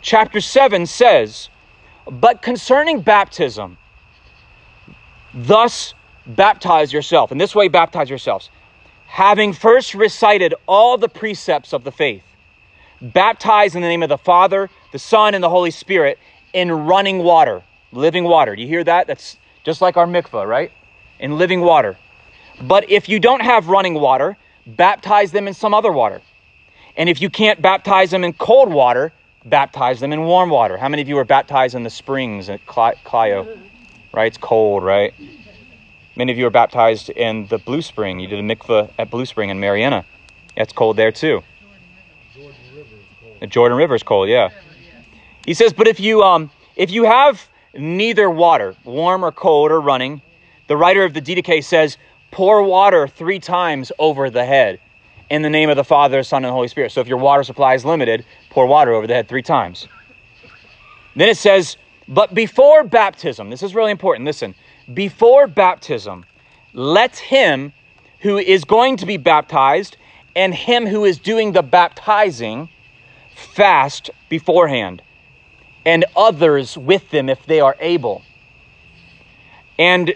[0.00, 1.50] chapter 7 says,
[2.10, 3.76] But concerning baptism,
[5.34, 5.94] thus
[6.26, 7.32] baptize yourself.
[7.32, 8.50] In this way, baptize yourselves.
[9.12, 12.24] Having first recited all the precepts of the faith,
[13.02, 16.18] baptize in the name of the Father, the Son, and the Holy Spirit
[16.54, 18.56] in running water, living water.
[18.56, 19.06] Do you hear that?
[19.06, 20.72] That's just like our mikvah, right?
[21.20, 21.98] In living water.
[22.62, 26.22] But if you don't have running water, baptize them in some other water.
[26.96, 29.12] And if you can't baptize them in cold water,
[29.44, 30.78] baptize them in warm water.
[30.78, 33.58] How many of you were baptized in the springs at Cli- Clio?
[34.14, 34.28] right?
[34.28, 35.12] It's cold, right?
[36.14, 38.20] Many of you are baptized in the Blue Spring.
[38.20, 40.04] You did a mikveh at Blue Spring in Marianna.
[40.56, 41.42] That's cold there too.
[42.34, 43.40] Jordan River is cold.
[43.40, 44.50] The Jordan River is cold, yeah.
[45.46, 49.80] He says, but if you um if you have neither water, warm or cold or
[49.80, 50.20] running,
[50.66, 51.96] the writer of the Didache says,
[52.30, 54.80] pour water three times over the head
[55.30, 56.92] in the name of the Father, Son, and Holy Spirit.
[56.92, 59.88] So if your water supply is limited, pour water over the head three times.
[61.16, 61.76] Then it says,
[62.08, 64.26] but before baptism, this is really important.
[64.26, 64.54] Listen,
[64.92, 66.24] before baptism,
[66.72, 67.72] let him
[68.20, 69.96] who is going to be baptized
[70.34, 72.68] and him who is doing the baptizing
[73.34, 75.02] fast beforehand,
[75.84, 78.22] and others with them if they are able.
[79.78, 80.14] And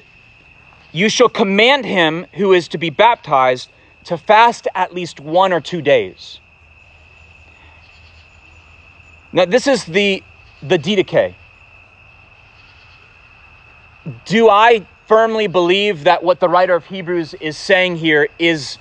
[0.93, 3.69] you shall command him who is to be baptized
[4.05, 6.41] to fast at least one or two days.
[9.33, 10.23] Now, this is the,
[10.63, 11.35] the Didache.
[14.25, 18.79] Do I firmly believe that what the writer of Hebrews is saying here is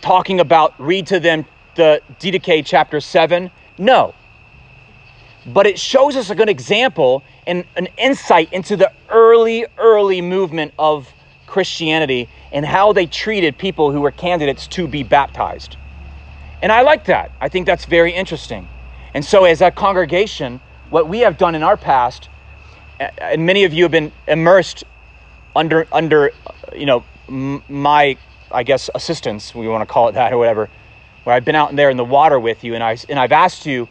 [0.00, 3.50] talking about read to them the Didache chapter 7?
[3.78, 4.14] No.
[5.46, 10.74] But it shows us a good example and an insight into the early, early movement
[10.78, 11.08] of
[11.46, 15.78] Christianity and how they treated people who were candidates to be baptized.
[16.60, 17.32] And I like that.
[17.40, 18.68] I think that's very interesting.
[19.14, 22.28] And so, as a congregation, what we have done in our past,
[23.00, 24.84] and many of you have been immersed
[25.54, 26.30] under, under
[26.74, 28.16] you know, my,
[28.50, 30.68] I guess, assistance, we want to call it that or whatever,
[31.24, 33.66] where I've been out there in the water with you and, I, and I've asked
[33.66, 33.88] you,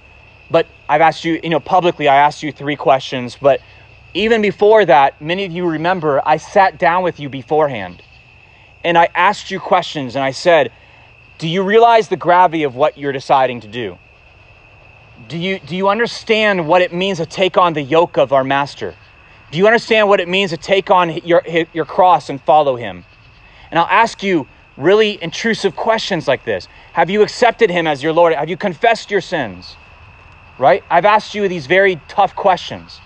[0.50, 3.62] but I've asked you, you know, publicly, I asked you three questions, but
[4.14, 8.02] even before that, many of you remember I sat down with you beforehand
[8.84, 10.72] and I asked you questions and I said,
[11.38, 13.98] Do you realize the gravity of what you're deciding to do?
[15.28, 18.44] Do you, do you understand what it means to take on the yoke of our
[18.44, 18.96] master?
[19.52, 21.42] Do you understand what it means to take on your,
[21.74, 23.04] your cross and follow him?
[23.72, 28.14] And I'll ask you really intrusive questions like this Have you accepted him as your
[28.14, 28.34] Lord?
[28.34, 29.76] Have you confessed your sins?
[30.60, 30.84] Right?
[30.90, 33.00] I've asked you these very tough questions.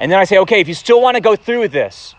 [0.00, 2.14] And then I say, okay, if you still want to go through with this,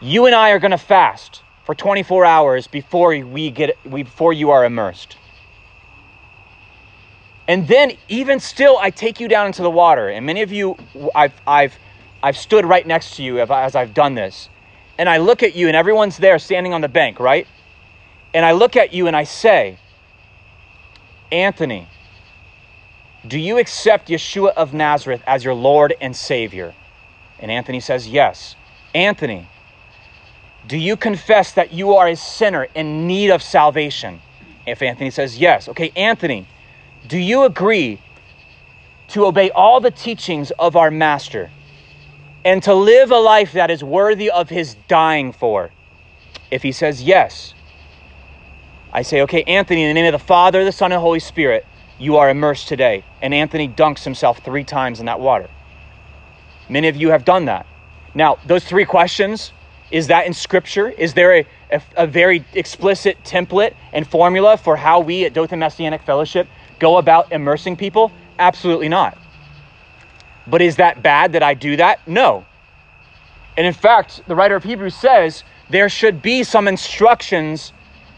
[0.00, 4.50] you and I are going to fast for 24 hours before we get before you
[4.50, 5.16] are immersed.
[7.52, 10.08] And then even still I take you down into the water.
[10.08, 10.74] And many of you
[11.14, 11.78] I've I've
[12.22, 14.48] I've stood right next to you as I've done this.
[14.96, 17.46] And I look at you and everyone's there standing on the bank, right?
[18.32, 19.76] And I look at you and I say,
[21.30, 21.88] Anthony,
[23.28, 26.74] do you accept Yeshua of Nazareth as your Lord and Savior?
[27.38, 28.56] And Anthony says, Yes.
[28.94, 29.46] Anthony,
[30.66, 34.22] do you confess that you are a sinner in need of salvation?
[34.66, 36.46] If Anthony says yes, okay, Anthony,
[37.06, 38.00] do you agree
[39.08, 41.50] to obey all the teachings of our Master
[42.44, 45.70] and to live a life that is worthy of his dying for?
[46.50, 47.54] If he says yes,
[48.92, 51.64] I say, okay, Anthony, in the name of the Father, the Son, and Holy Spirit,
[51.98, 53.04] you are immersed today.
[53.22, 55.48] And Anthony dunks himself three times in that water.
[56.68, 57.66] Many of you have done that.
[58.14, 59.52] Now, those three questions
[59.90, 60.88] is that in Scripture?
[60.88, 65.58] Is there a, a, a very explicit template and formula for how we at Dothan
[65.58, 66.48] Messianic Fellowship
[66.82, 68.12] go about immersing people?
[68.38, 69.16] Absolutely not.
[70.46, 72.06] But is that bad that I do that?
[72.06, 72.44] No.
[73.56, 77.72] And in fact, the writer of Hebrews says there should be some instructions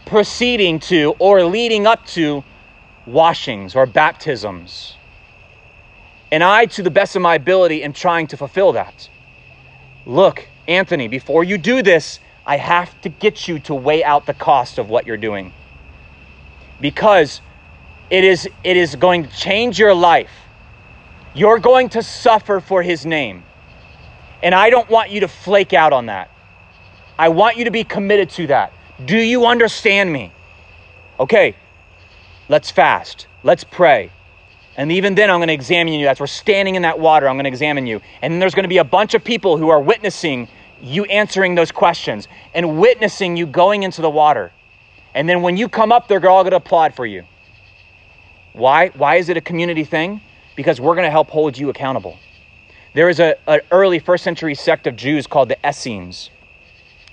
[0.05, 2.43] proceeding to or leading up to
[3.05, 4.95] washings or baptisms.
[6.31, 9.09] And I, to the best of my ability, am trying to fulfill that.
[10.07, 14.33] Look, Anthony, before you do this, I have to get you to weigh out the
[14.33, 15.53] cost of what you're doing.
[16.81, 17.41] Because
[18.09, 20.31] it is, it is going to change your life.
[21.33, 23.43] You're going to suffer for his name.
[24.41, 26.29] And I don't want you to flake out on that.
[27.17, 28.73] I want you to be committed to that.
[29.03, 30.31] Do you understand me?
[31.19, 31.55] Okay,
[32.49, 33.27] let's fast.
[33.43, 34.11] Let's pray.
[34.77, 36.07] And even then, I'm going to examine you.
[36.07, 38.01] As we're standing in that water, I'm going to examine you.
[38.21, 40.49] And then there's going to be a bunch of people who are witnessing
[40.81, 44.51] you answering those questions and witnessing you going into the water.
[45.13, 47.23] And then when you come up, they're all going to applaud for you.
[48.55, 48.87] Why?
[48.89, 50.21] Why is it a community thing?
[50.55, 52.17] Because we're going to help hold you accountable.
[52.93, 56.29] There is a, an early first century sect of Jews called the Essenes.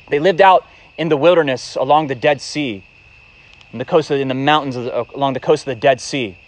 [0.09, 0.65] They lived out
[0.97, 2.85] in the wilderness along the Dead Sea,
[3.73, 6.39] in the coast of, in the mountains the, along the coast of the Dead Sea,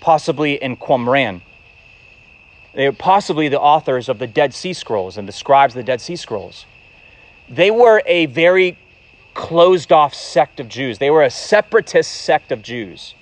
[0.00, 1.40] possibly in Qumran.
[2.74, 5.84] They were possibly the authors of the Dead Sea Scrolls and the scribes of the
[5.84, 6.66] Dead Sea Scrolls.
[7.48, 8.76] They were a very
[9.32, 10.98] closed off sect of Jews.
[10.98, 13.14] They were a separatist sect of Jews.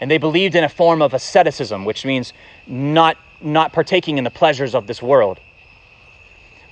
[0.00, 2.32] And they believed in a form of asceticism, which means
[2.66, 5.40] not, not partaking in the pleasures of this world.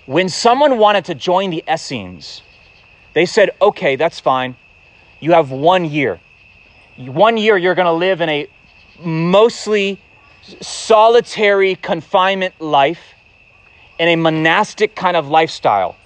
[0.07, 2.43] when someone wanted to join the Essenes,
[3.13, 4.57] they said, okay, that's fine.
[5.21, 6.21] You have one year.
[6.97, 8.49] One year you're going to live in a
[9.01, 10.01] mostly
[10.61, 13.01] solitary confinement life,
[13.99, 15.97] in a monastic kind of lifestyle.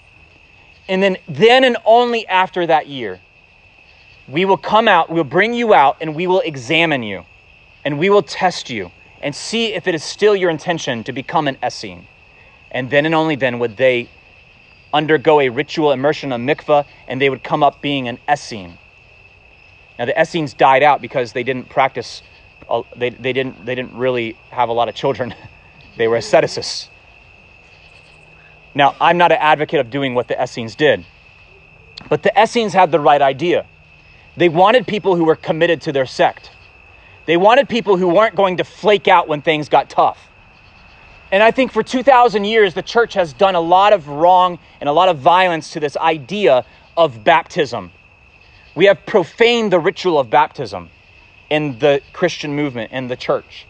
[0.88, 3.20] And then, then and only after that year,
[4.30, 7.24] we will come out, we'll bring you out, and we will examine you,
[7.84, 11.48] and we will test you, and see if it is still your intention to become
[11.48, 12.06] an Essene.
[12.70, 14.08] And then and only then would they
[14.92, 18.78] undergo a ritual immersion a mikveh, and they would come up being an Essene.
[19.98, 22.22] Now the Essenes died out because they didn't practice.
[22.96, 25.34] They, they didn't they didn't really have a lot of children.
[25.96, 26.88] they were asceticists.
[28.74, 31.04] Now I'm not an advocate of doing what the Essenes did,
[32.08, 33.66] but the Essenes had the right idea.
[34.36, 36.50] They wanted people who were committed to their sect.
[37.26, 40.18] They wanted people who weren't going to flake out when things got tough.
[41.32, 44.88] And I think for 2,000 years, the church has done a lot of wrong and
[44.88, 46.64] a lot of violence to this idea
[46.96, 47.92] of baptism.
[48.74, 50.90] We have profaned the ritual of baptism
[51.50, 53.66] in the Christian movement and the church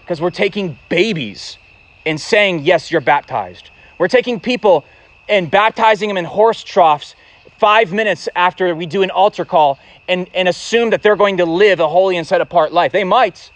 [0.00, 1.58] because we're taking babies
[2.06, 3.70] and saying, Yes, you're baptized.
[3.98, 4.84] We're taking people
[5.28, 7.14] and baptizing them in horse troughs
[7.58, 11.44] five minutes after we do an altar call and, and assume that they're going to
[11.44, 12.92] live a holy and set apart life.
[12.92, 13.50] They might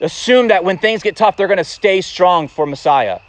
[0.00, 3.20] assume that when things get tough, they're going to stay strong for Messiah.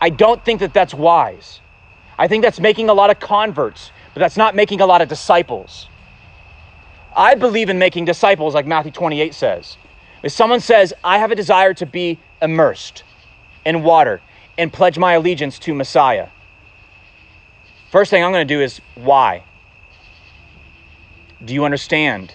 [0.00, 1.60] I don't think that that's wise.
[2.18, 5.08] I think that's making a lot of converts, but that's not making a lot of
[5.08, 5.86] disciples.
[7.16, 9.76] I believe in making disciples, like Matthew 28 says.
[10.22, 13.04] If someone says, I have a desire to be immersed
[13.64, 14.20] in water
[14.58, 16.28] and pledge my allegiance to Messiah,
[17.92, 19.44] first thing I'm going to do is why?
[21.44, 22.34] Do you understand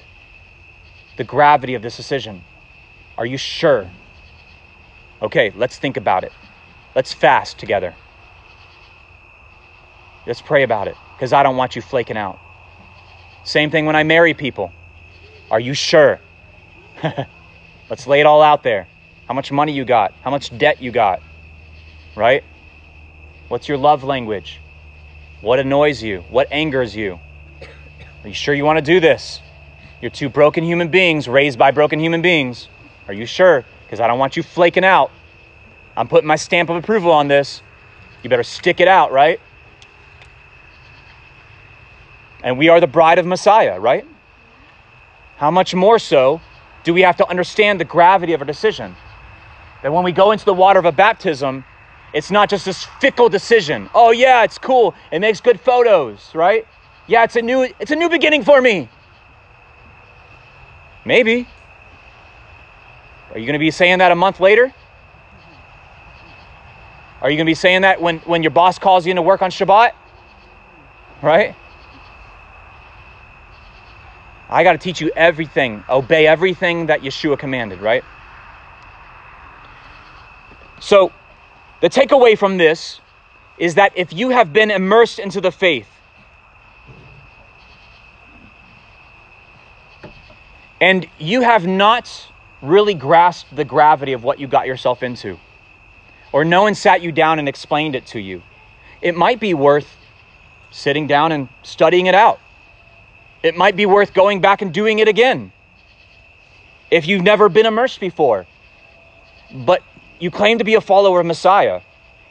[1.18, 2.44] the gravity of this decision?
[3.18, 3.90] Are you sure?
[5.22, 6.32] Okay, let's think about it.
[6.96, 7.96] Let's fast together.
[10.28, 12.40] Let's pray about it because I don't want you flaking out.
[13.44, 14.72] Same thing when I marry people.
[15.50, 16.20] Are you sure?
[17.90, 18.88] let's lay it all out there.
[19.28, 20.14] How much money you got?
[20.22, 21.22] How much debt you got?
[22.16, 22.44] Right?
[23.48, 24.60] What's your love language?
[25.42, 26.24] What annoys you?
[26.30, 27.20] What angers you?
[28.24, 29.42] Are you sure you want to do this?
[30.02, 32.68] You're two broken human beings raised by broken human beings.
[33.08, 33.64] Are you sure?
[33.84, 35.12] Because I don't want you flaking out.
[35.96, 37.62] I'm putting my stamp of approval on this.
[38.24, 39.40] You better stick it out, right?
[42.44, 44.06] And we are the bride of Messiah, right?
[45.38, 46.42] How much more so
[46.84, 48.96] do we have to understand the gravity of our decision?
[49.84, 51.64] That when we go into the water of a baptism,
[52.14, 53.90] it's not just this fickle decision.
[53.94, 54.96] Oh yeah, it's cool.
[55.12, 56.66] It makes good photos, right?
[57.08, 58.90] Yeah, it's a new it's a new beginning for me.
[61.06, 61.48] Maybe.
[63.34, 64.74] Are you going to be saying that a month later?
[67.22, 69.42] Are you going to be saying that when, when your boss calls you into work
[69.42, 69.92] on Shabbat?
[71.22, 71.56] Right?
[74.50, 78.04] I got to teach you everything, obey everything that Yeshua commanded, right?
[80.80, 81.12] So,
[81.82, 83.00] the takeaway from this
[83.58, 85.88] is that if you have been immersed into the faith,
[90.80, 95.38] and you have not really grasped the gravity of what you got yourself into,
[96.32, 98.42] or no one sat you down and explained it to you,
[99.02, 99.98] it might be worth
[100.72, 102.40] sitting down and studying it out.
[103.44, 105.52] It might be worth going back and doing it again.
[106.90, 108.46] If you've never been immersed before,
[109.54, 109.82] but
[110.20, 111.82] you claim to be a follower of Messiah,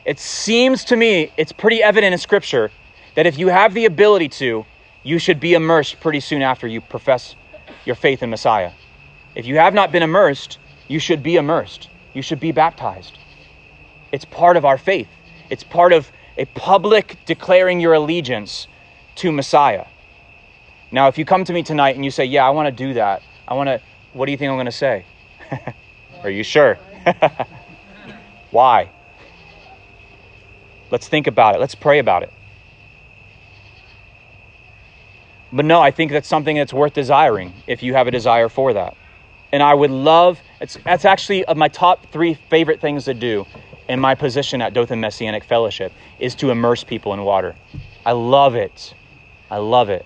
[0.04, 2.70] it seems to me it's pretty evident in Scripture
[3.14, 4.64] that if you have the ability to,
[5.02, 7.34] you should be immersed pretty soon after you profess
[7.84, 8.72] your faith in Messiah.
[9.34, 10.58] If you have not been immersed,
[10.88, 11.88] you should be immersed.
[12.12, 13.18] You should be baptized.
[14.12, 15.08] It's part of our faith,
[15.50, 18.66] it's part of a public declaring your allegiance
[19.16, 19.86] to Messiah.
[20.90, 22.94] Now, if you come to me tonight and you say, Yeah, I want to do
[22.94, 23.80] that, I want to,
[24.12, 25.04] what do you think I'm going to say?
[26.22, 26.78] Are you sure?
[28.50, 28.90] Why?
[30.90, 31.58] Let's think about it.
[31.58, 32.32] Let's pray about it.
[35.52, 38.72] But no, I think that's something that's worth desiring if you have a desire for
[38.72, 38.96] that.
[39.52, 43.46] And I would love, it's, that's actually of my top three favorite things to do
[43.88, 47.54] in my position at Dothan Messianic Fellowship is to immerse people in water.
[48.04, 48.94] I love it.
[49.50, 50.04] I love it.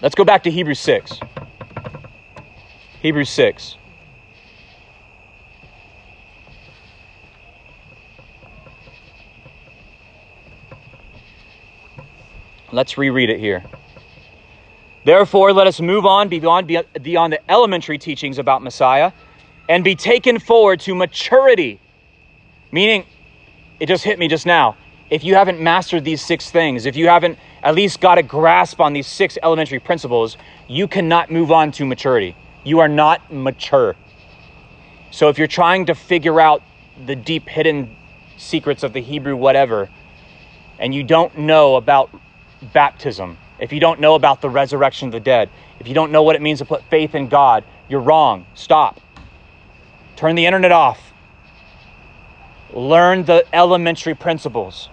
[0.00, 1.20] Let's go back to Hebrews 6.
[3.00, 3.76] Hebrews 6.
[12.72, 13.62] Let's reread it here.
[15.04, 16.66] Therefore, let us move on beyond,
[17.02, 19.12] beyond the elementary teachings about Messiah
[19.68, 21.80] and be taken forward to maturity.
[22.70, 23.04] Meaning,
[23.78, 24.76] it just hit me just now.
[25.10, 28.80] If you haven't mastered these six things, if you haven't at least got a grasp
[28.80, 32.34] on these six elementary principles, you cannot move on to maturity.
[32.64, 33.96] You are not mature.
[35.10, 36.62] So if you're trying to figure out
[37.04, 37.94] the deep hidden
[38.38, 39.90] secrets of the Hebrew whatever,
[40.78, 42.10] and you don't know about
[42.72, 46.22] baptism, if you don't know about the resurrection of the dead, if you don't know
[46.22, 48.46] what it means to put faith in God, you're wrong.
[48.54, 49.00] Stop.
[50.16, 51.12] Turn the internet off.
[52.72, 54.88] Learn the elementary principles.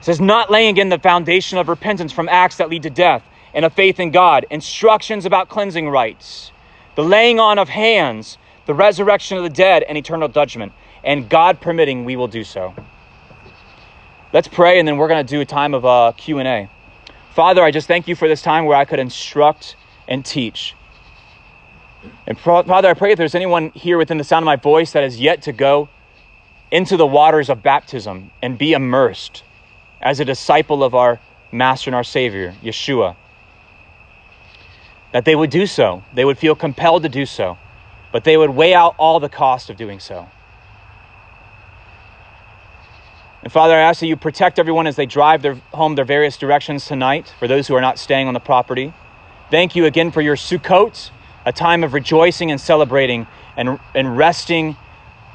[0.00, 3.22] It says, not laying again the foundation of repentance from acts that lead to death
[3.54, 6.52] and a faith in God, instructions about cleansing rites,
[6.94, 10.72] the laying on of hands, the resurrection of the dead, and eternal judgment.
[11.02, 12.74] And God permitting, we will do so.
[14.32, 16.68] Let's pray, and then we're going to do a time of uh, Q&A.
[17.34, 19.76] Father, I just thank you for this time where I could instruct
[20.08, 20.74] and teach.
[22.26, 25.04] And Father, I pray if there's anyone here within the sound of my voice that
[25.04, 25.88] has yet to go
[26.72, 29.44] into the waters of baptism and be immersed
[30.00, 31.20] as a disciple of our
[31.52, 33.14] Master and our Savior, Yeshua,
[35.12, 36.02] that they would do so.
[36.12, 37.58] They would feel compelled to do so,
[38.10, 40.28] but they would weigh out all the cost of doing so.
[43.46, 46.36] And Father, I ask that you protect everyone as they drive their home their various
[46.36, 48.92] directions tonight, for those who are not staying on the property.
[49.52, 51.12] Thank you again for your Sukkot,
[51.44, 54.76] a time of rejoicing and celebrating and, and resting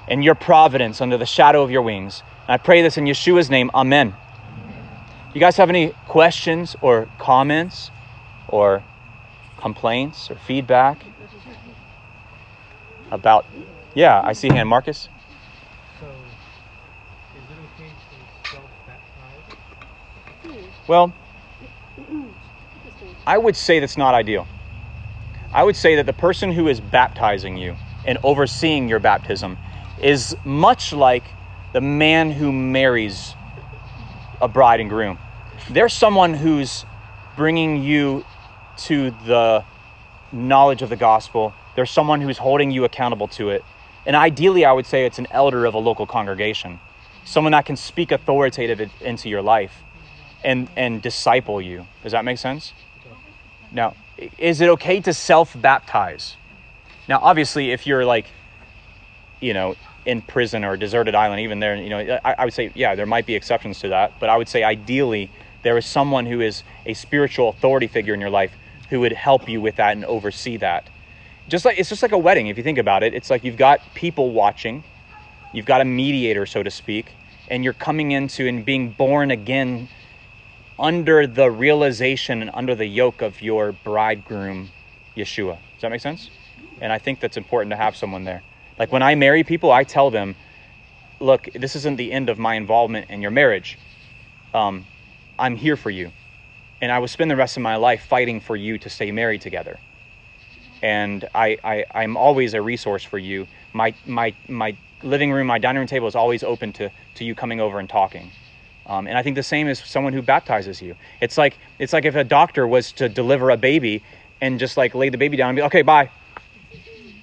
[0.10, 2.22] in your providence under the shadow of your wings.
[2.50, 3.72] And I pray this in Yeshua's name.
[3.74, 4.14] Amen.
[5.34, 7.92] You guys have any questions or comments
[8.50, 8.84] or
[9.58, 10.98] complaints or feedback
[13.10, 13.46] about?
[13.94, 14.68] Yeah, I see hand.
[14.68, 15.08] Marcus?
[16.02, 16.08] So,
[17.38, 19.56] is it okay to self-baptize?
[20.92, 21.14] Well,
[23.26, 24.46] I would say that's not ideal.
[25.54, 29.58] I would say that the person who is baptizing you and overseeing your baptism
[30.02, 31.24] is much like
[31.72, 33.36] the man who marries
[34.42, 35.18] a bride and groom.
[35.70, 36.86] They're someone who's
[37.38, 38.26] bringing you
[38.80, 39.64] to the
[40.34, 41.54] knowledge of the gospel.
[41.78, 43.64] They're someone who's holding you accountable to it.
[44.06, 46.82] And ideally, I would say it's an elder of a local congregation,
[47.24, 49.84] someone that can speak authoritative into your life
[50.44, 51.86] and, and disciple you.
[52.04, 52.74] Does that make sense?
[53.72, 53.96] Now,
[54.38, 56.36] is it okay to self baptize?
[57.08, 58.28] Now, obviously, if you're like,
[59.40, 59.76] you know,
[60.06, 62.96] in prison or a deserted island, even there, you know, I, I would say, yeah,
[62.96, 64.20] there might be exceptions to that.
[64.20, 65.32] But I would say, ideally,
[65.64, 68.52] there is someone who is a spiritual authority figure in your life
[68.90, 70.90] who would help you with that and oversee that.
[71.48, 73.14] Just like it's just like a wedding, if you think about it.
[73.14, 74.84] It's like you've got people watching,
[75.54, 77.12] you've got a mediator, so to speak,
[77.50, 79.90] and you're coming into and being born again
[80.82, 84.70] under the realization and under the yoke of your bridegroom,
[85.16, 85.58] Yeshua.
[85.76, 86.32] Does that make sense?
[86.82, 88.42] And I think that's important to have someone there.
[88.80, 90.36] Like when I marry people, I tell them,
[91.20, 93.78] look, this isn't the end of my involvement in your marriage.
[94.56, 94.86] Um,
[95.38, 96.12] I'm here for you.
[96.82, 99.42] And I will spend the rest of my life fighting for you to stay married
[99.42, 99.80] together.
[100.82, 103.46] And I, I, I'm always a resource for you.
[103.72, 107.36] My, my, my living room, my dining room table is always open to, to you
[107.36, 108.32] coming over and talking.
[108.86, 110.96] Um, and I think the same is someone who baptizes you.
[111.22, 114.04] It's like it's like if a doctor was to deliver a baby
[114.42, 116.10] and just like lay the baby down and be okay, bye,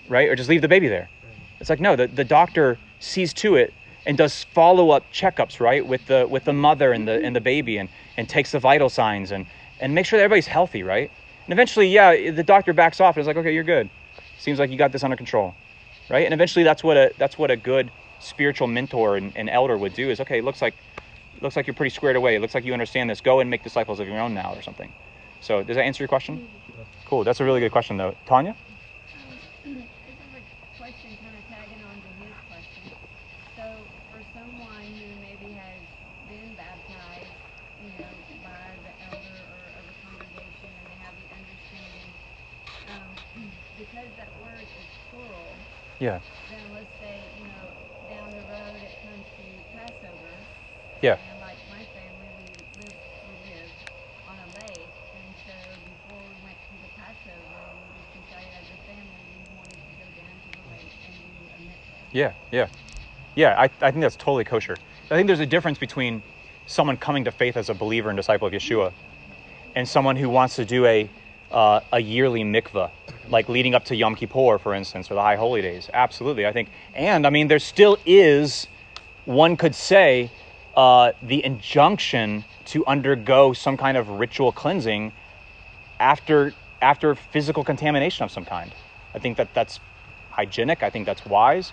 [0.08, 0.28] right?
[0.28, 1.08] Or just leave the baby there.
[1.60, 3.74] It's like no, the, the doctor sees to it
[4.06, 7.40] and does follow up checkups, right, with the with the mother and the and the
[7.40, 9.46] baby and and takes the vital signs and
[9.80, 11.10] and make sure that everybody's healthy, right?
[11.46, 13.88] And eventually, yeah, the doctor backs off and is like, okay, you're good.
[14.38, 15.54] Seems like you got this under control,
[16.08, 16.24] right?
[16.24, 17.90] And eventually, that's what a that's what a good
[18.20, 20.74] spiritual mentor and, and elder would do is okay, it looks like
[21.42, 22.36] looks like you're pretty squared away.
[22.36, 23.20] It looks like you understand this.
[23.20, 24.92] Go and make disciples of your own now, or something.
[25.40, 26.48] So, does that answer your question?
[27.06, 27.24] Cool.
[27.24, 28.14] That's a really good question, though.
[28.26, 28.54] Tanya?
[29.64, 32.84] This is a question kind of tagging on to his question.
[33.56, 33.64] So
[34.12, 35.80] for someone who maybe has
[36.28, 37.32] been baptized,
[37.80, 38.12] you know,
[38.44, 42.08] by the elder or of a congregation and they have the understanding,
[42.92, 43.10] um,
[43.78, 45.50] because that word is plural,
[45.98, 46.18] Yeah.
[46.50, 47.64] then let's say, you know,
[48.10, 50.34] down the road it comes to Passover.
[51.00, 51.16] Yeah.
[51.30, 52.46] And like my family, we
[52.82, 52.98] live,
[53.30, 53.70] we live
[54.30, 58.66] on a lake, and so before we went to the Passover, we just decided as
[58.70, 61.97] a family we wanted to go down to the lake and do a mikvah.
[62.12, 62.32] Yeah.
[62.50, 62.68] Yeah.
[63.34, 63.54] Yeah.
[63.58, 64.76] I, I think that's totally kosher.
[65.10, 66.22] I think there's a difference between
[66.66, 68.92] someone coming to faith as a believer and disciple of Yeshua
[69.74, 71.08] and someone who wants to do a
[71.50, 72.90] uh, a yearly mikvah,
[73.30, 75.88] like leading up to Yom Kippur, for instance, or the High Holy Days.
[75.94, 76.68] Absolutely, I think.
[76.94, 78.66] And I mean, there still is,
[79.24, 80.30] one could say,
[80.74, 85.12] uh, the injunction to undergo some kind of ritual cleansing
[85.98, 88.72] after after physical contamination of some kind.
[89.14, 89.80] I think that that's
[90.30, 90.82] hygienic.
[90.82, 91.72] I think that's wise.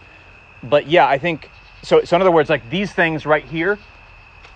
[0.64, 1.50] But yeah, I think
[1.84, 3.80] so, so in other words, like these things right here,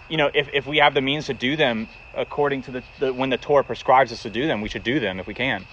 [0.09, 3.13] you know, if, if we have the means to do them according to the, the
[3.13, 5.65] when the Torah prescribes us to do them, we should do them if we can.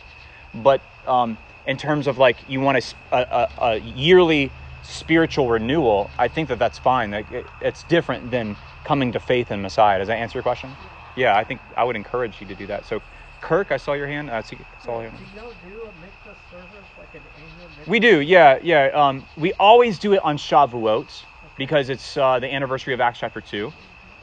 [0.54, 2.78] But um, in terms of like you want
[3.12, 4.52] a a yearly
[4.82, 7.10] spiritual renewal, I think that that's fine.
[7.10, 9.98] Like it, it's different than coming to faith in Messiah.
[9.98, 10.76] Does that answer your question?
[11.16, 12.84] Yeah, I think I would encourage you to do that.
[12.86, 13.02] So,
[13.40, 14.30] Kirk, I saw your hand.
[14.30, 17.88] I see, saw your Do y'all do a mikvah service, like an annual mikvah?
[17.88, 18.90] We do, yeah, yeah.
[18.94, 21.24] Um, we always do it on Shavuot
[21.56, 23.72] because it's uh, the anniversary of Acts chapter two,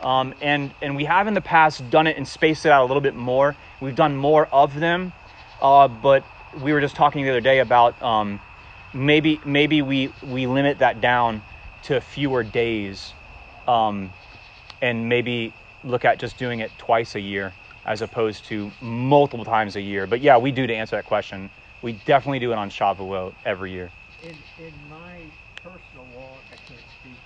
[0.01, 2.88] um, and and we have in the past done it and spaced it out a
[2.88, 3.55] little bit more.
[3.80, 5.14] We've done more of them,
[5.61, 6.24] uh, but
[6.61, 8.39] we were just talking the other day about um,
[8.93, 11.41] maybe maybe we we limit that down
[11.84, 13.14] to fewer days,
[13.68, 14.09] um,
[14.82, 15.53] and maybe
[15.84, 17.53] look at just doing it twice a year
[17.86, 20.07] as opposed to multiple times a year.
[20.07, 21.49] But yeah, we do to answer that question.
[21.81, 23.91] We definitely do it on Shavuot every year.
[24.23, 25.31] in in my
[25.63, 27.19] personal walk, I can't speak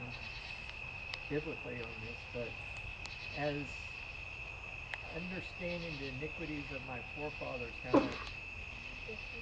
[0.00, 0.12] um,
[1.28, 2.48] biblically on this, but
[3.36, 3.54] as
[5.16, 8.00] understanding the iniquities of my forefathers, how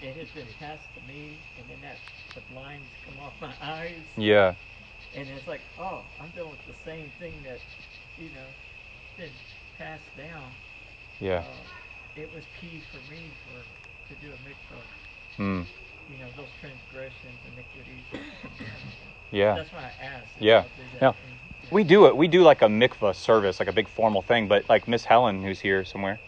[0.01, 1.99] it has been passed to me, and then that
[2.35, 4.55] the blinds come off my eyes, Yeah.
[5.15, 7.61] and it's like, oh, I'm dealing with the same thing that
[8.19, 8.47] you know
[9.17, 9.31] been
[9.79, 10.51] passed down.
[11.21, 11.39] Yeah.
[11.39, 14.83] Uh, it was key for me for to do a mikvah.
[15.39, 15.67] Mm.
[16.11, 18.31] You know those transgressions, and iniquities.
[19.33, 19.55] Yeah.
[19.57, 20.27] That's why I asked.
[20.39, 20.55] Yeah.
[20.55, 21.71] y'all do that Yeah.
[21.71, 22.17] We do it.
[22.17, 24.47] We do like a mikvah service, like a big formal thing.
[24.47, 26.21] But like Miss Helen, who's here somewhere,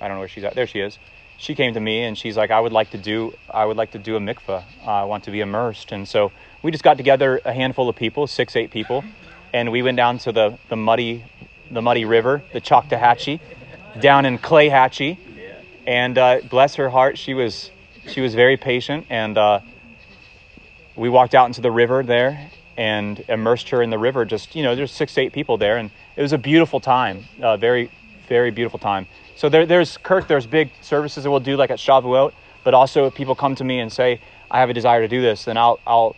[0.00, 0.54] I don't know where she's at.
[0.54, 0.98] There she is.
[1.36, 3.92] She came to me and she's like, I would like to do, I would like
[3.92, 4.64] to do a mikvah.
[4.86, 5.92] I want to be immersed.
[5.92, 6.32] And so
[6.62, 9.04] we just got together a handful of people, six, eight people,
[9.52, 11.24] and we went down to the the muddy,
[11.70, 13.40] the muddy river, the Choctawhatchee,
[14.00, 15.18] down in Clay Clayhatchee,
[15.86, 17.70] and uh, bless her heart, she was
[18.08, 19.36] she was very patient and.
[19.36, 19.60] Uh,
[21.00, 24.24] we walked out into the river there and immersed her in the river.
[24.24, 27.24] Just you know, there's six to eight people there, and it was a beautiful time.
[27.40, 27.90] Uh, very,
[28.28, 29.06] very beautiful time.
[29.34, 30.28] So there, there's Kirk.
[30.28, 32.32] There's big services that we'll do like at Shavuot,
[32.64, 35.22] but also if people come to me and say, "I have a desire to do
[35.22, 36.16] this," then I'll, I'll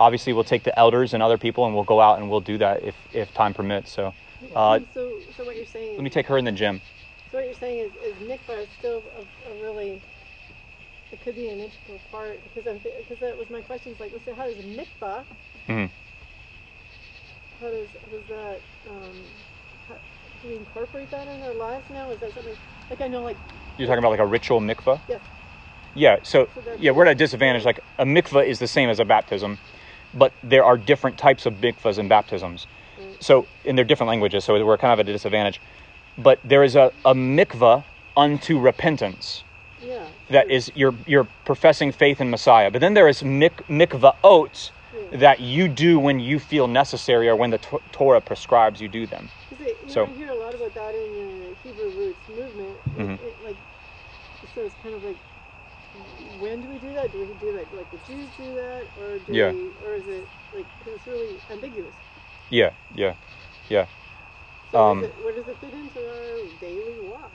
[0.00, 2.58] obviously we'll take the elders and other people, and we'll go out and we'll do
[2.58, 3.92] that if if time permits.
[3.92, 4.12] So
[4.54, 5.96] uh, so, so what you're saying?
[5.96, 6.80] let me take her in the gym.
[7.30, 10.00] So what you're saying is, is mikvah is still a, a really,
[11.12, 13.92] it could be an integral part because I'm because that was my question.
[13.92, 15.24] Is like, let's say, how does mikvah?
[15.68, 15.90] Mhm.
[17.60, 18.62] How does how does that?
[18.88, 19.14] Um,
[19.88, 19.94] how,
[20.42, 22.10] do we incorporate that in our lives now?
[22.10, 22.56] Is that something
[22.90, 23.38] like I know like
[23.76, 25.02] You're talking about like a ritual mikvah.
[25.08, 25.20] yes,
[25.94, 27.64] Yeah, so So yeah, we're at a disadvantage.
[27.64, 29.58] Like a mikvah is the same as a baptism,
[30.12, 32.66] but there are different types of mikvahs and baptisms.
[33.20, 35.60] So in their different languages, so we're kind of at a disadvantage.
[36.18, 37.84] But there is a, a mikvah
[38.16, 39.44] unto repentance
[39.82, 40.06] yeah.
[40.30, 42.70] that is you're you're professing faith in Messiah.
[42.70, 44.70] But then there is mik, mikvaot
[45.12, 45.18] Yeah.
[45.18, 49.06] that you do when you feel necessary or when the T- Torah prescribes you do
[49.06, 49.28] them.
[49.50, 52.76] it, you So- know, I hear a lot about that in the Hebrew roots movement.
[52.86, 53.20] It- Mhm.
[53.20, 53.56] It, like,
[54.54, 55.18] so it's kind of like,
[56.40, 57.12] when do we do that?
[57.12, 57.72] Do we do that?
[57.74, 59.52] like the Jews do that, or do Yeah.
[59.52, 61.94] we, or is it like because it's really ambiguous?
[62.50, 63.14] Yeah, yeah,
[63.68, 63.86] yeah.
[64.70, 67.32] So Um, it, where does it fit into our daily walk?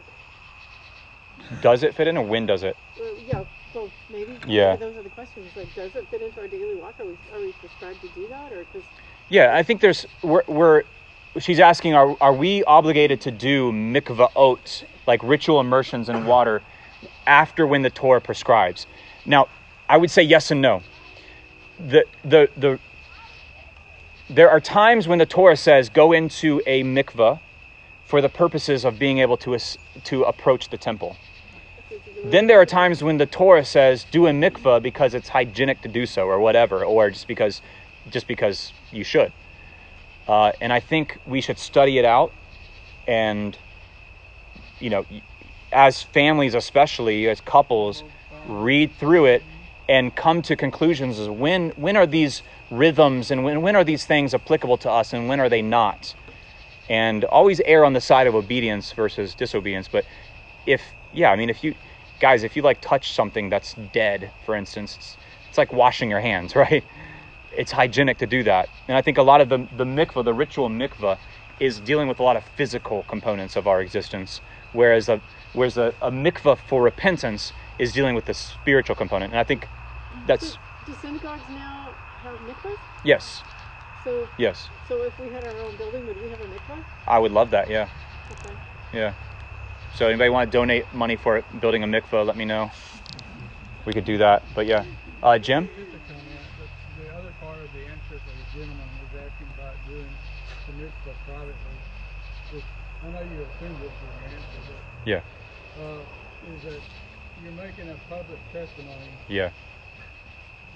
[1.61, 2.77] Does it fit in or when does it?
[2.97, 3.43] Well, yeah,
[3.73, 4.37] well maybe.
[4.47, 4.75] Yeah.
[4.75, 5.49] those are the questions.
[5.55, 6.99] Like, does it fit into our daily walk?
[6.99, 8.83] Are we are we prescribed to do that, or because
[9.29, 10.83] Yeah, I think there's we're, we're
[11.39, 16.61] she's asking are are we obligated to do mikvaot like ritual immersions in water
[17.25, 18.87] after when the Torah prescribes?
[19.25, 19.47] Now,
[19.89, 20.83] I would say yes and no.
[21.79, 22.79] The the the
[24.31, 27.39] there are times when the Torah says go into a mikvah
[28.05, 29.57] for the purposes of being able to
[30.05, 31.17] to approach the temple.
[32.23, 35.89] Then there are times when the Torah says do a mikvah because it's hygienic to
[35.89, 37.61] do so or whatever, or just because
[38.09, 39.33] just because you should.
[40.27, 42.31] Uh, and I think we should study it out
[43.07, 43.57] and
[44.79, 45.05] you know
[45.73, 48.03] as families especially as couples
[48.47, 49.43] read through it
[49.89, 54.05] and come to conclusions as when when are these rhythms and when when are these
[54.05, 56.15] things applicable to us and when are they not?
[56.89, 60.05] And always err on the side of obedience versus disobedience but
[60.65, 61.75] if yeah i mean if you
[62.19, 65.17] guys if you like touch something that's dead for instance it's,
[65.49, 66.85] it's like washing your hands right?
[67.51, 68.69] It's hygienic to do that.
[68.87, 71.19] And i think a lot of the the mikvah the ritual mikvah
[71.59, 75.21] is dealing with a lot of physical components of our existence whereas a
[75.53, 79.69] whereas a, a mikvah for repentance is dealing with the spiritual component and i think
[80.25, 82.77] that's do, do synagogues now have mikvahs?
[83.03, 83.43] yes
[84.03, 86.83] So yes so if we had our own building, would we have a mikvah?
[87.07, 87.87] i would love that yeah
[88.31, 88.55] Okay.
[88.93, 89.13] Yeah.
[89.93, 92.71] So anybody want to donate money for building a mikvah, let me know.
[93.85, 94.43] We could do that.
[94.53, 94.83] But yeah.
[95.21, 95.69] Uh, Jim?
[95.75, 99.09] Just a comment, but the other part of the answer for the gentleman was
[100.67, 101.77] the mitzvah privately,
[102.53, 102.63] which
[103.03, 105.21] I know you assume this is your answer, but Yeah.
[105.77, 106.01] uh,
[106.47, 106.81] is that
[107.43, 109.09] you're making a public testimony.
[109.27, 109.49] Yeah.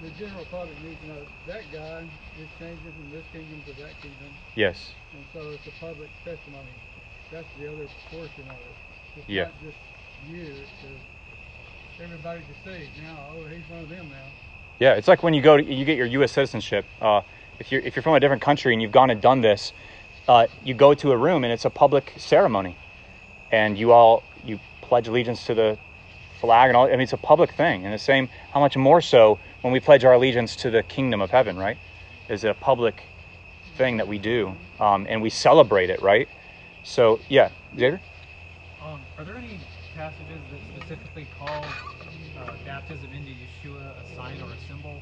[0.02, 2.04] The general public needs to know that guy
[2.40, 4.92] is changing from this kingdom to that kingdom, Yes.
[5.14, 6.68] and so it's a public testimony.
[7.32, 8.76] That's the other portion of it.
[9.16, 9.44] It's Yeah.
[9.44, 9.78] not just
[10.30, 12.88] you, it's everybody to see.
[13.02, 14.28] Now, oh, he's one of them now.
[14.78, 16.32] Yeah, it's like when you go to you get your U.S.
[16.32, 16.84] citizenship.
[17.00, 17.22] Uh,
[17.58, 19.72] if you're if you're from a different country and you've gone and done this,
[20.28, 22.76] uh, you go to a room and it's a public ceremony,
[23.50, 25.78] and you all you pledge allegiance to the
[26.40, 26.86] flag and all.
[26.86, 27.84] I mean, it's a public thing.
[27.84, 31.20] And the same, how much more so when we pledge our allegiance to the kingdom
[31.20, 31.78] of heaven, right?
[32.28, 33.02] Is it a public
[33.76, 36.28] thing that we do, um, and we celebrate it, right?
[36.82, 38.00] So yeah, Xavier.
[38.82, 39.58] Um, are there any
[39.96, 41.64] passages that specifically call
[42.38, 45.00] uh, baptism into Yeshua a sign or a symbol?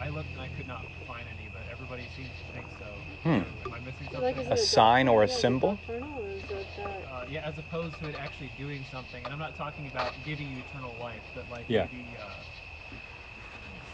[0.00, 1.41] I looked and I could not find any,
[1.82, 2.86] everybody seems to think so.
[3.24, 3.42] Hmm.
[3.66, 4.52] Am I missing So, like, something?
[4.52, 5.26] A sign or a doctrinal?
[5.26, 5.80] Yeah, is it symbol?
[6.16, 9.24] or is it that- uh, yeah, as opposed to it actually doing something.
[9.24, 11.88] And I'm not talking about giving you eternal life, but like Yeah.
[11.90, 12.44] maybe uh,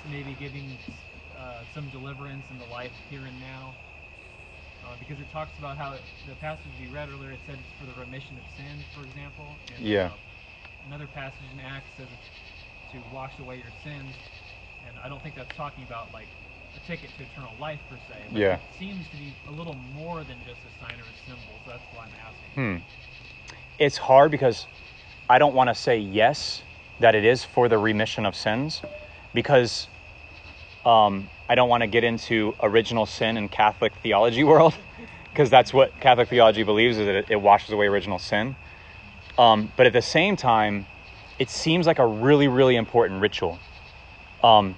[0.04, 0.78] maybe giving
[1.34, 3.74] uh, some deliverance in the life here and now.
[4.84, 7.72] Uh, because it talks about how it, the passage we read earlier, it said it's
[7.80, 9.58] for the remission of sins, for example.
[9.74, 10.10] And, Yeah.
[10.12, 10.16] uh,
[10.86, 14.14] another passage in Acts says it's to wash away your sins,
[14.86, 16.28] and I don't think that's talking about like
[16.78, 18.14] a ticket to eternal life per se.
[18.30, 18.54] But Yeah.
[18.54, 21.70] It seems to be a little more than just a sign or a symbol, so
[21.70, 22.80] that's why I'm asking.
[22.80, 22.82] Hmm.
[23.78, 24.66] It's hard because
[25.30, 26.62] I don't want to say yes
[27.00, 28.82] that it is for the remission of sins
[29.34, 29.86] because
[30.84, 34.74] um, I don't want to get into original sin in Catholic theology world
[35.30, 38.56] because that's what Catholic theology believes is that it, it washes away original sin.
[39.36, 40.86] Um, but at the same time,
[41.38, 43.58] it seems like a really, really important ritual.
[44.42, 44.74] Um,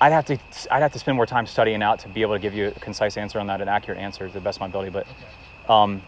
[0.00, 0.38] I'd have to
[0.70, 2.80] I'd have to spend more time studying out to be able to give you a
[2.80, 4.90] concise answer on that, an accurate answer to the best of my ability.
[4.90, 5.32] But Okay.
[5.68, 6.02] um,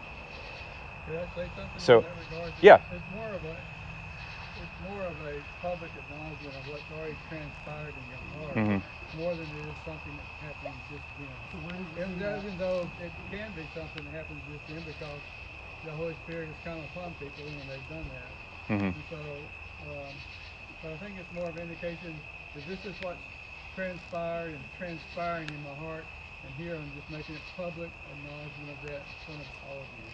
[1.05, 2.55] Could I say something So, in that regard?
[2.61, 2.79] yeah.
[2.91, 3.57] It's more of a,
[4.61, 8.81] it's more of a public acknowledgement of what's already transpired in your heart, Mhm.
[9.13, 11.37] more than it is something that happens just then.
[11.97, 15.23] Even though, even though it can be something that happens just then because
[15.83, 18.35] the Holy Spirit has come upon people when they've done that.
[18.69, 18.95] mhm.
[18.95, 20.23] And so, um,
[20.81, 22.23] but I think it's more of an indication
[22.55, 23.23] that this is what's
[23.79, 26.03] transpired and transpiring in my heart,
[26.43, 29.91] and here I'm just making a public acknowledgement of that in front of all of
[29.95, 30.11] you.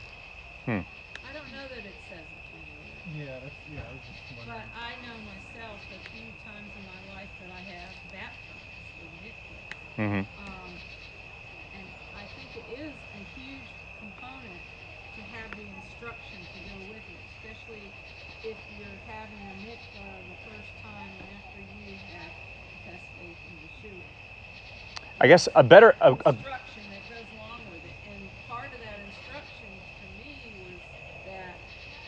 [1.26, 2.78] I don't know that it says it to you,
[3.10, 3.82] Yeah, that's yeah.
[3.90, 4.70] I was just but.
[4.78, 9.66] I know myself the few times in my life that I have baptized with mikvah.
[9.98, 10.22] Mhm.
[10.38, 10.78] Um,
[11.74, 13.66] and I think it is a huge
[13.98, 14.62] component
[15.18, 17.90] to have the instruction to go with it, especially
[18.46, 22.30] if you're having a mikvah the first time after you have
[22.92, 24.02] in Yeshua.
[25.22, 27.96] I guess a better a, a, instruction that goes along with it.
[28.12, 29.70] And part of that instruction
[30.02, 30.78] to me was
[31.26, 31.56] that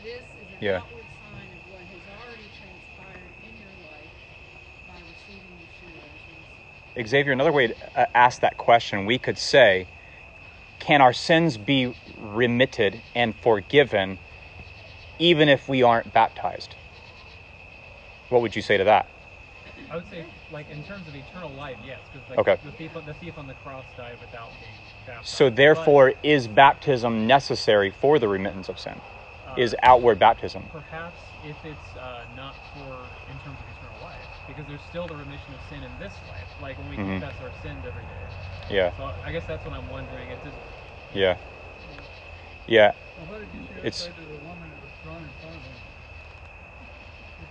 [0.04, 0.78] this is an Yeah.
[0.78, 4.14] outward sign of what has already transpired in your life
[4.88, 7.08] by receiving Yeshua as your.
[7.08, 9.88] Xavier, another way to uh, ask that question, we could say,
[10.80, 14.18] can our sins be remitted and forgiven
[15.20, 16.76] even if we aren't baptized?
[18.30, 19.08] What would you say to that?
[19.90, 22.58] I would say, like in terms of eternal life, yes, because like Okay.
[22.64, 24.72] the thief, the thief on the cross died without being
[25.06, 25.28] baptized.
[25.28, 29.00] So, therefore, is baptism necessary for the remittance of sin?
[29.48, 30.68] Uh, Is outward baptism?
[30.74, 35.16] perhaps if it's uh, not for in terms of eternal life, because there's still the
[35.16, 37.20] remission of sin in this life, like when we Mhm.
[37.22, 38.76] confess our sins every day.
[38.76, 40.30] Yeah, So I guess that's what I'm wondering.
[40.30, 40.58] It's just
[41.14, 41.38] yeah,
[42.68, 42.92] yeah.
[43.18, 45.64] Now, what did you It's- say to the woman that was thrown in front of
[45.64, 45.78] him?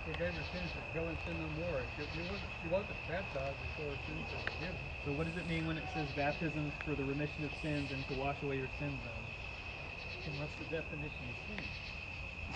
[0.07, 1.81] He forgave her sins, but go sin no more.
[1.97, 4.75] She, she, wasn't, she wasn't baptized before her sins were forgiven.
[5.03, 5.11] so.
[5.11, 8.07] What does it mean when it says baptism is for the remission of sins and
[8.07, 8.95] to wash away your sins?
[9.03, 11.59] Then And what's the definition of sin?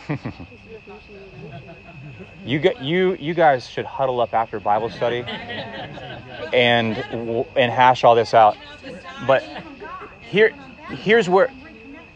[0.08, 2.48] What's the definition of remission?
[2.48, 5.26] You get you you guys should huddle up after Bible study
[6.54, 6.98] and
[7.58, 8.56] and hash all this out.
[9.28, 9.44] But
[10.22, 10.54] here
[10.90, 11.52] here's where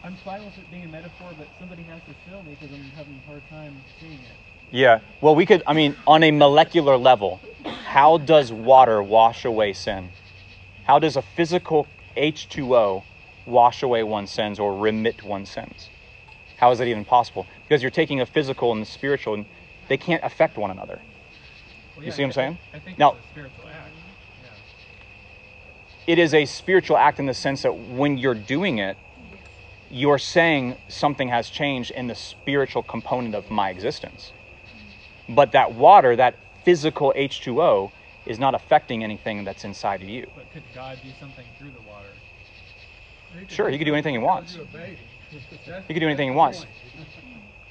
[0.02, 2.90] I'm fine with it being a metaphor, but somebody has to fill me because I'm
[2.96, 4.55] having a hard time seeing it.
[4.70, 5.00] Yeah.
[5.20, 7.40] Well, we could, I mean, on a molecular level,
[7.84, 10.10] how does water wash away sin?
[10.84, 11.86] How does a physical
[12.16, 13.02] H2O
[13.46, 15.88] wash away one's sins or remit one's sins?
[16.56, 17.46] How is that even possible?
[17.62, 19.46] Because you're taking a physical and the spiritual, and
[19.88, 21.00] they can't affect one another.
[21.96, 22.58] Well, You see what I'm saying?
[22.74, 23.90] I think Now- it's a spiritual act.
[24.42, 26.12] Yeah.
[26.12, 28.96] It is a spiritual act in the sense that when you're doing it,
[29.90, 34.32] you're saying something has changed in the spiritual component of my existence.
[35.28, 37.90] But that water, that physical H2O,
[38.26, 40.26] is not affecting anything that's inside of you.
[40.34, 42.08] But could God do something through the water?
[43.48, 44.56] Sure, he could do anything he wants.
[44.56, 44.98] You a baby.
[45.66, 46.64] That's- He could do anything he wants.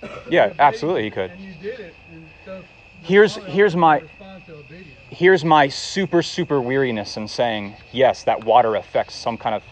[0.02, 1.32] Yeah, You're a baby, absolutely he could.
[1.32, 2.64] And you did it, and
[3.02, 4.90] Here's- here's my- Respond to obedience.
[5.10, 9.64] Here's my super, super weariness in saying, yes, that water affects some kind of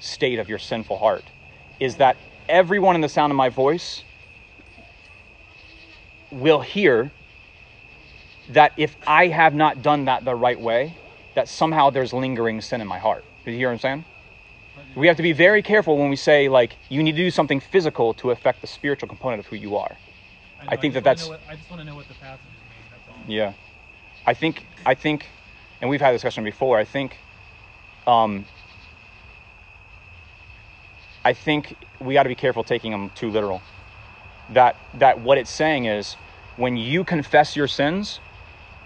[0.00, 1.24] state of your sinful heart.
[1.80, 2.16] Is that
[2.48, 4.04] everyone in the sound of my voice
[6.30, 7.10] will hear
[8.50, 10.96] that if I have not done that the right way,
[11.34, 13.24] that somehow there's lingering sin in my heart.
[13.44, 14.04] Do you hear what I'm saying?
[14.94, 17.60] We have to be very careful when we say, like, you need to do something
[17.60, 19.96] physical to affect the spiritual component of who you are.
[20.60, 22.44] I, I think just that that's- what- I just want to know what the passages
[22.44, 22.84] mean.
[22.90, 23.32] That's all.
[23.32, 23.52] Yeah,
[24.26, 25.28] I think I think,
[25.80, 26.78] and we've had this discussion before.
[26.78, 27.16] I think,
[28.06, 28.44] um,
[31.24, 33.62] I think we got to be careful taking them too literal.
[34.50, 36.16] That that what it's saying is,
[36.56, 38.20] when you confess your sins,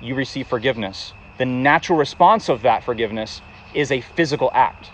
[0.01, 1.15] you receive forgiveness.
[1.39, 3.43] The natural response of that forgiveness
[3.75, 4.91] is a physical act,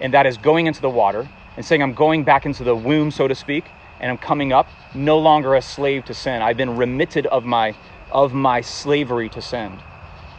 [0.00, 3.10] and that is going into the water and saying, "I'm going back into the womb,
[3.10, 3.70] so to speak,
[4.00, 6.42] and I'm coming up, no longer a slave to sin.
[6.42, 7.74] I've been remitted of my
[8.10, 9.80] of my slavery to sin,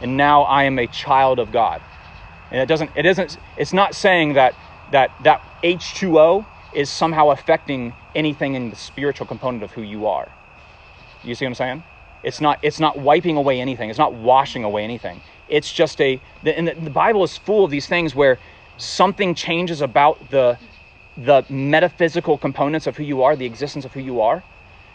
[0.00, 1.80] and now I am a child of God."
[2.50, 4.54] And it doesn't it isn't it's not saying that
[4.90, 10.28] that that H2O is somehow affecting anything in the spiritual component of who you are.
[11.24, 11.84] You see what I'm saying?
[12.22, 13.90] It's not it's not wiping away anything.
[13.90, 15.20] It's not washing away anything.
[15.48, 18.38] It's just a the, and the, the Bible is full of these things where
[18.76, 20.58] something changes about the
[21.16, 24.42] the metaphysical components of who you are, the existence of who you are.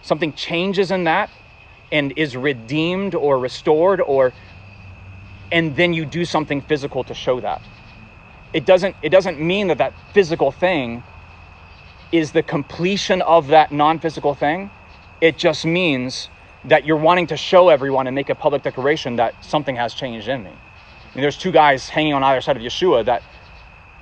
[0.02, 1.30] Something changes in that
[1.92, 4.34] and is redeemed or restored or
[5.52, 7.62] and then you do something physical to show that.
[8.54, 11.04] It doesn't it doesn't mean that that physical thing
[12.12, 14.70] is the completion of that non-physical thing.
[15.22, 16.30] It just means
[16.66, 20.28] that you're wanting to show everyone and make a public declaration that something has changed
[20.28, 20.50] in me.
[20.50, 23.22] I mean, there's two guys hanging on either side of Yeshua that,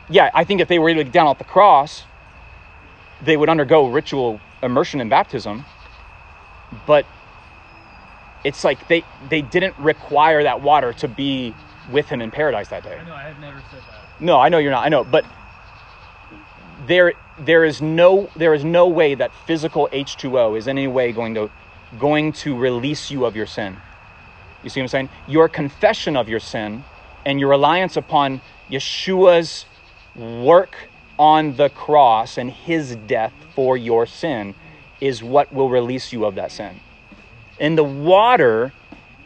[0.09, 2.03] yeah, I think if they were able to get down off the cross,
[3.21, 5.65] they would undergo ritual immersion in baptism.
[6.85, 7.05] But
[8.43, 11.53] it's like they they didn't require that water to be
[11.91, 12.97] with him in paradise that day.
[12.97, 14.21] I know I have never said that.
[14.23, 14.85] No, I know you're not.
[14.85, 15.25] I know, but
[16.87, 21.11] there there is no there is no way that physical H2O is in any way
[21.11, 21.49] going to
[21.99, 23.77] going to release you of your sin.
[24.63, 25.09] You see what I'm saying?
[25.27, 26.83] Your confession of your sin
[27.25, 29.65] and your reliance upon Yeshua's
[30.15, 34.55] work on the cross and his death for your sin
[34.99, 36.79] is what will release you of that sin.
[37.59, 38.73] And the water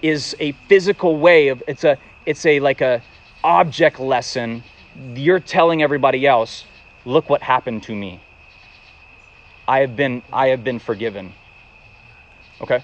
[0.01, 3.01] is a physical way of it's a it's a like a
[3.43, 4.63] object lesson
[5.16, 6.66] you're telling everybody else
[7.05, 8.20] look what happened to me
[9.68, 11.34] i have been i have been forgiven
[12.62, 12.84] okay?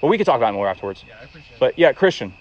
[0.00, 1.04] Well we could talk about it more afterwards.
[1.06, 1.60] Yeah, I appreciate it.
[1.60, 2.34] but yeah christian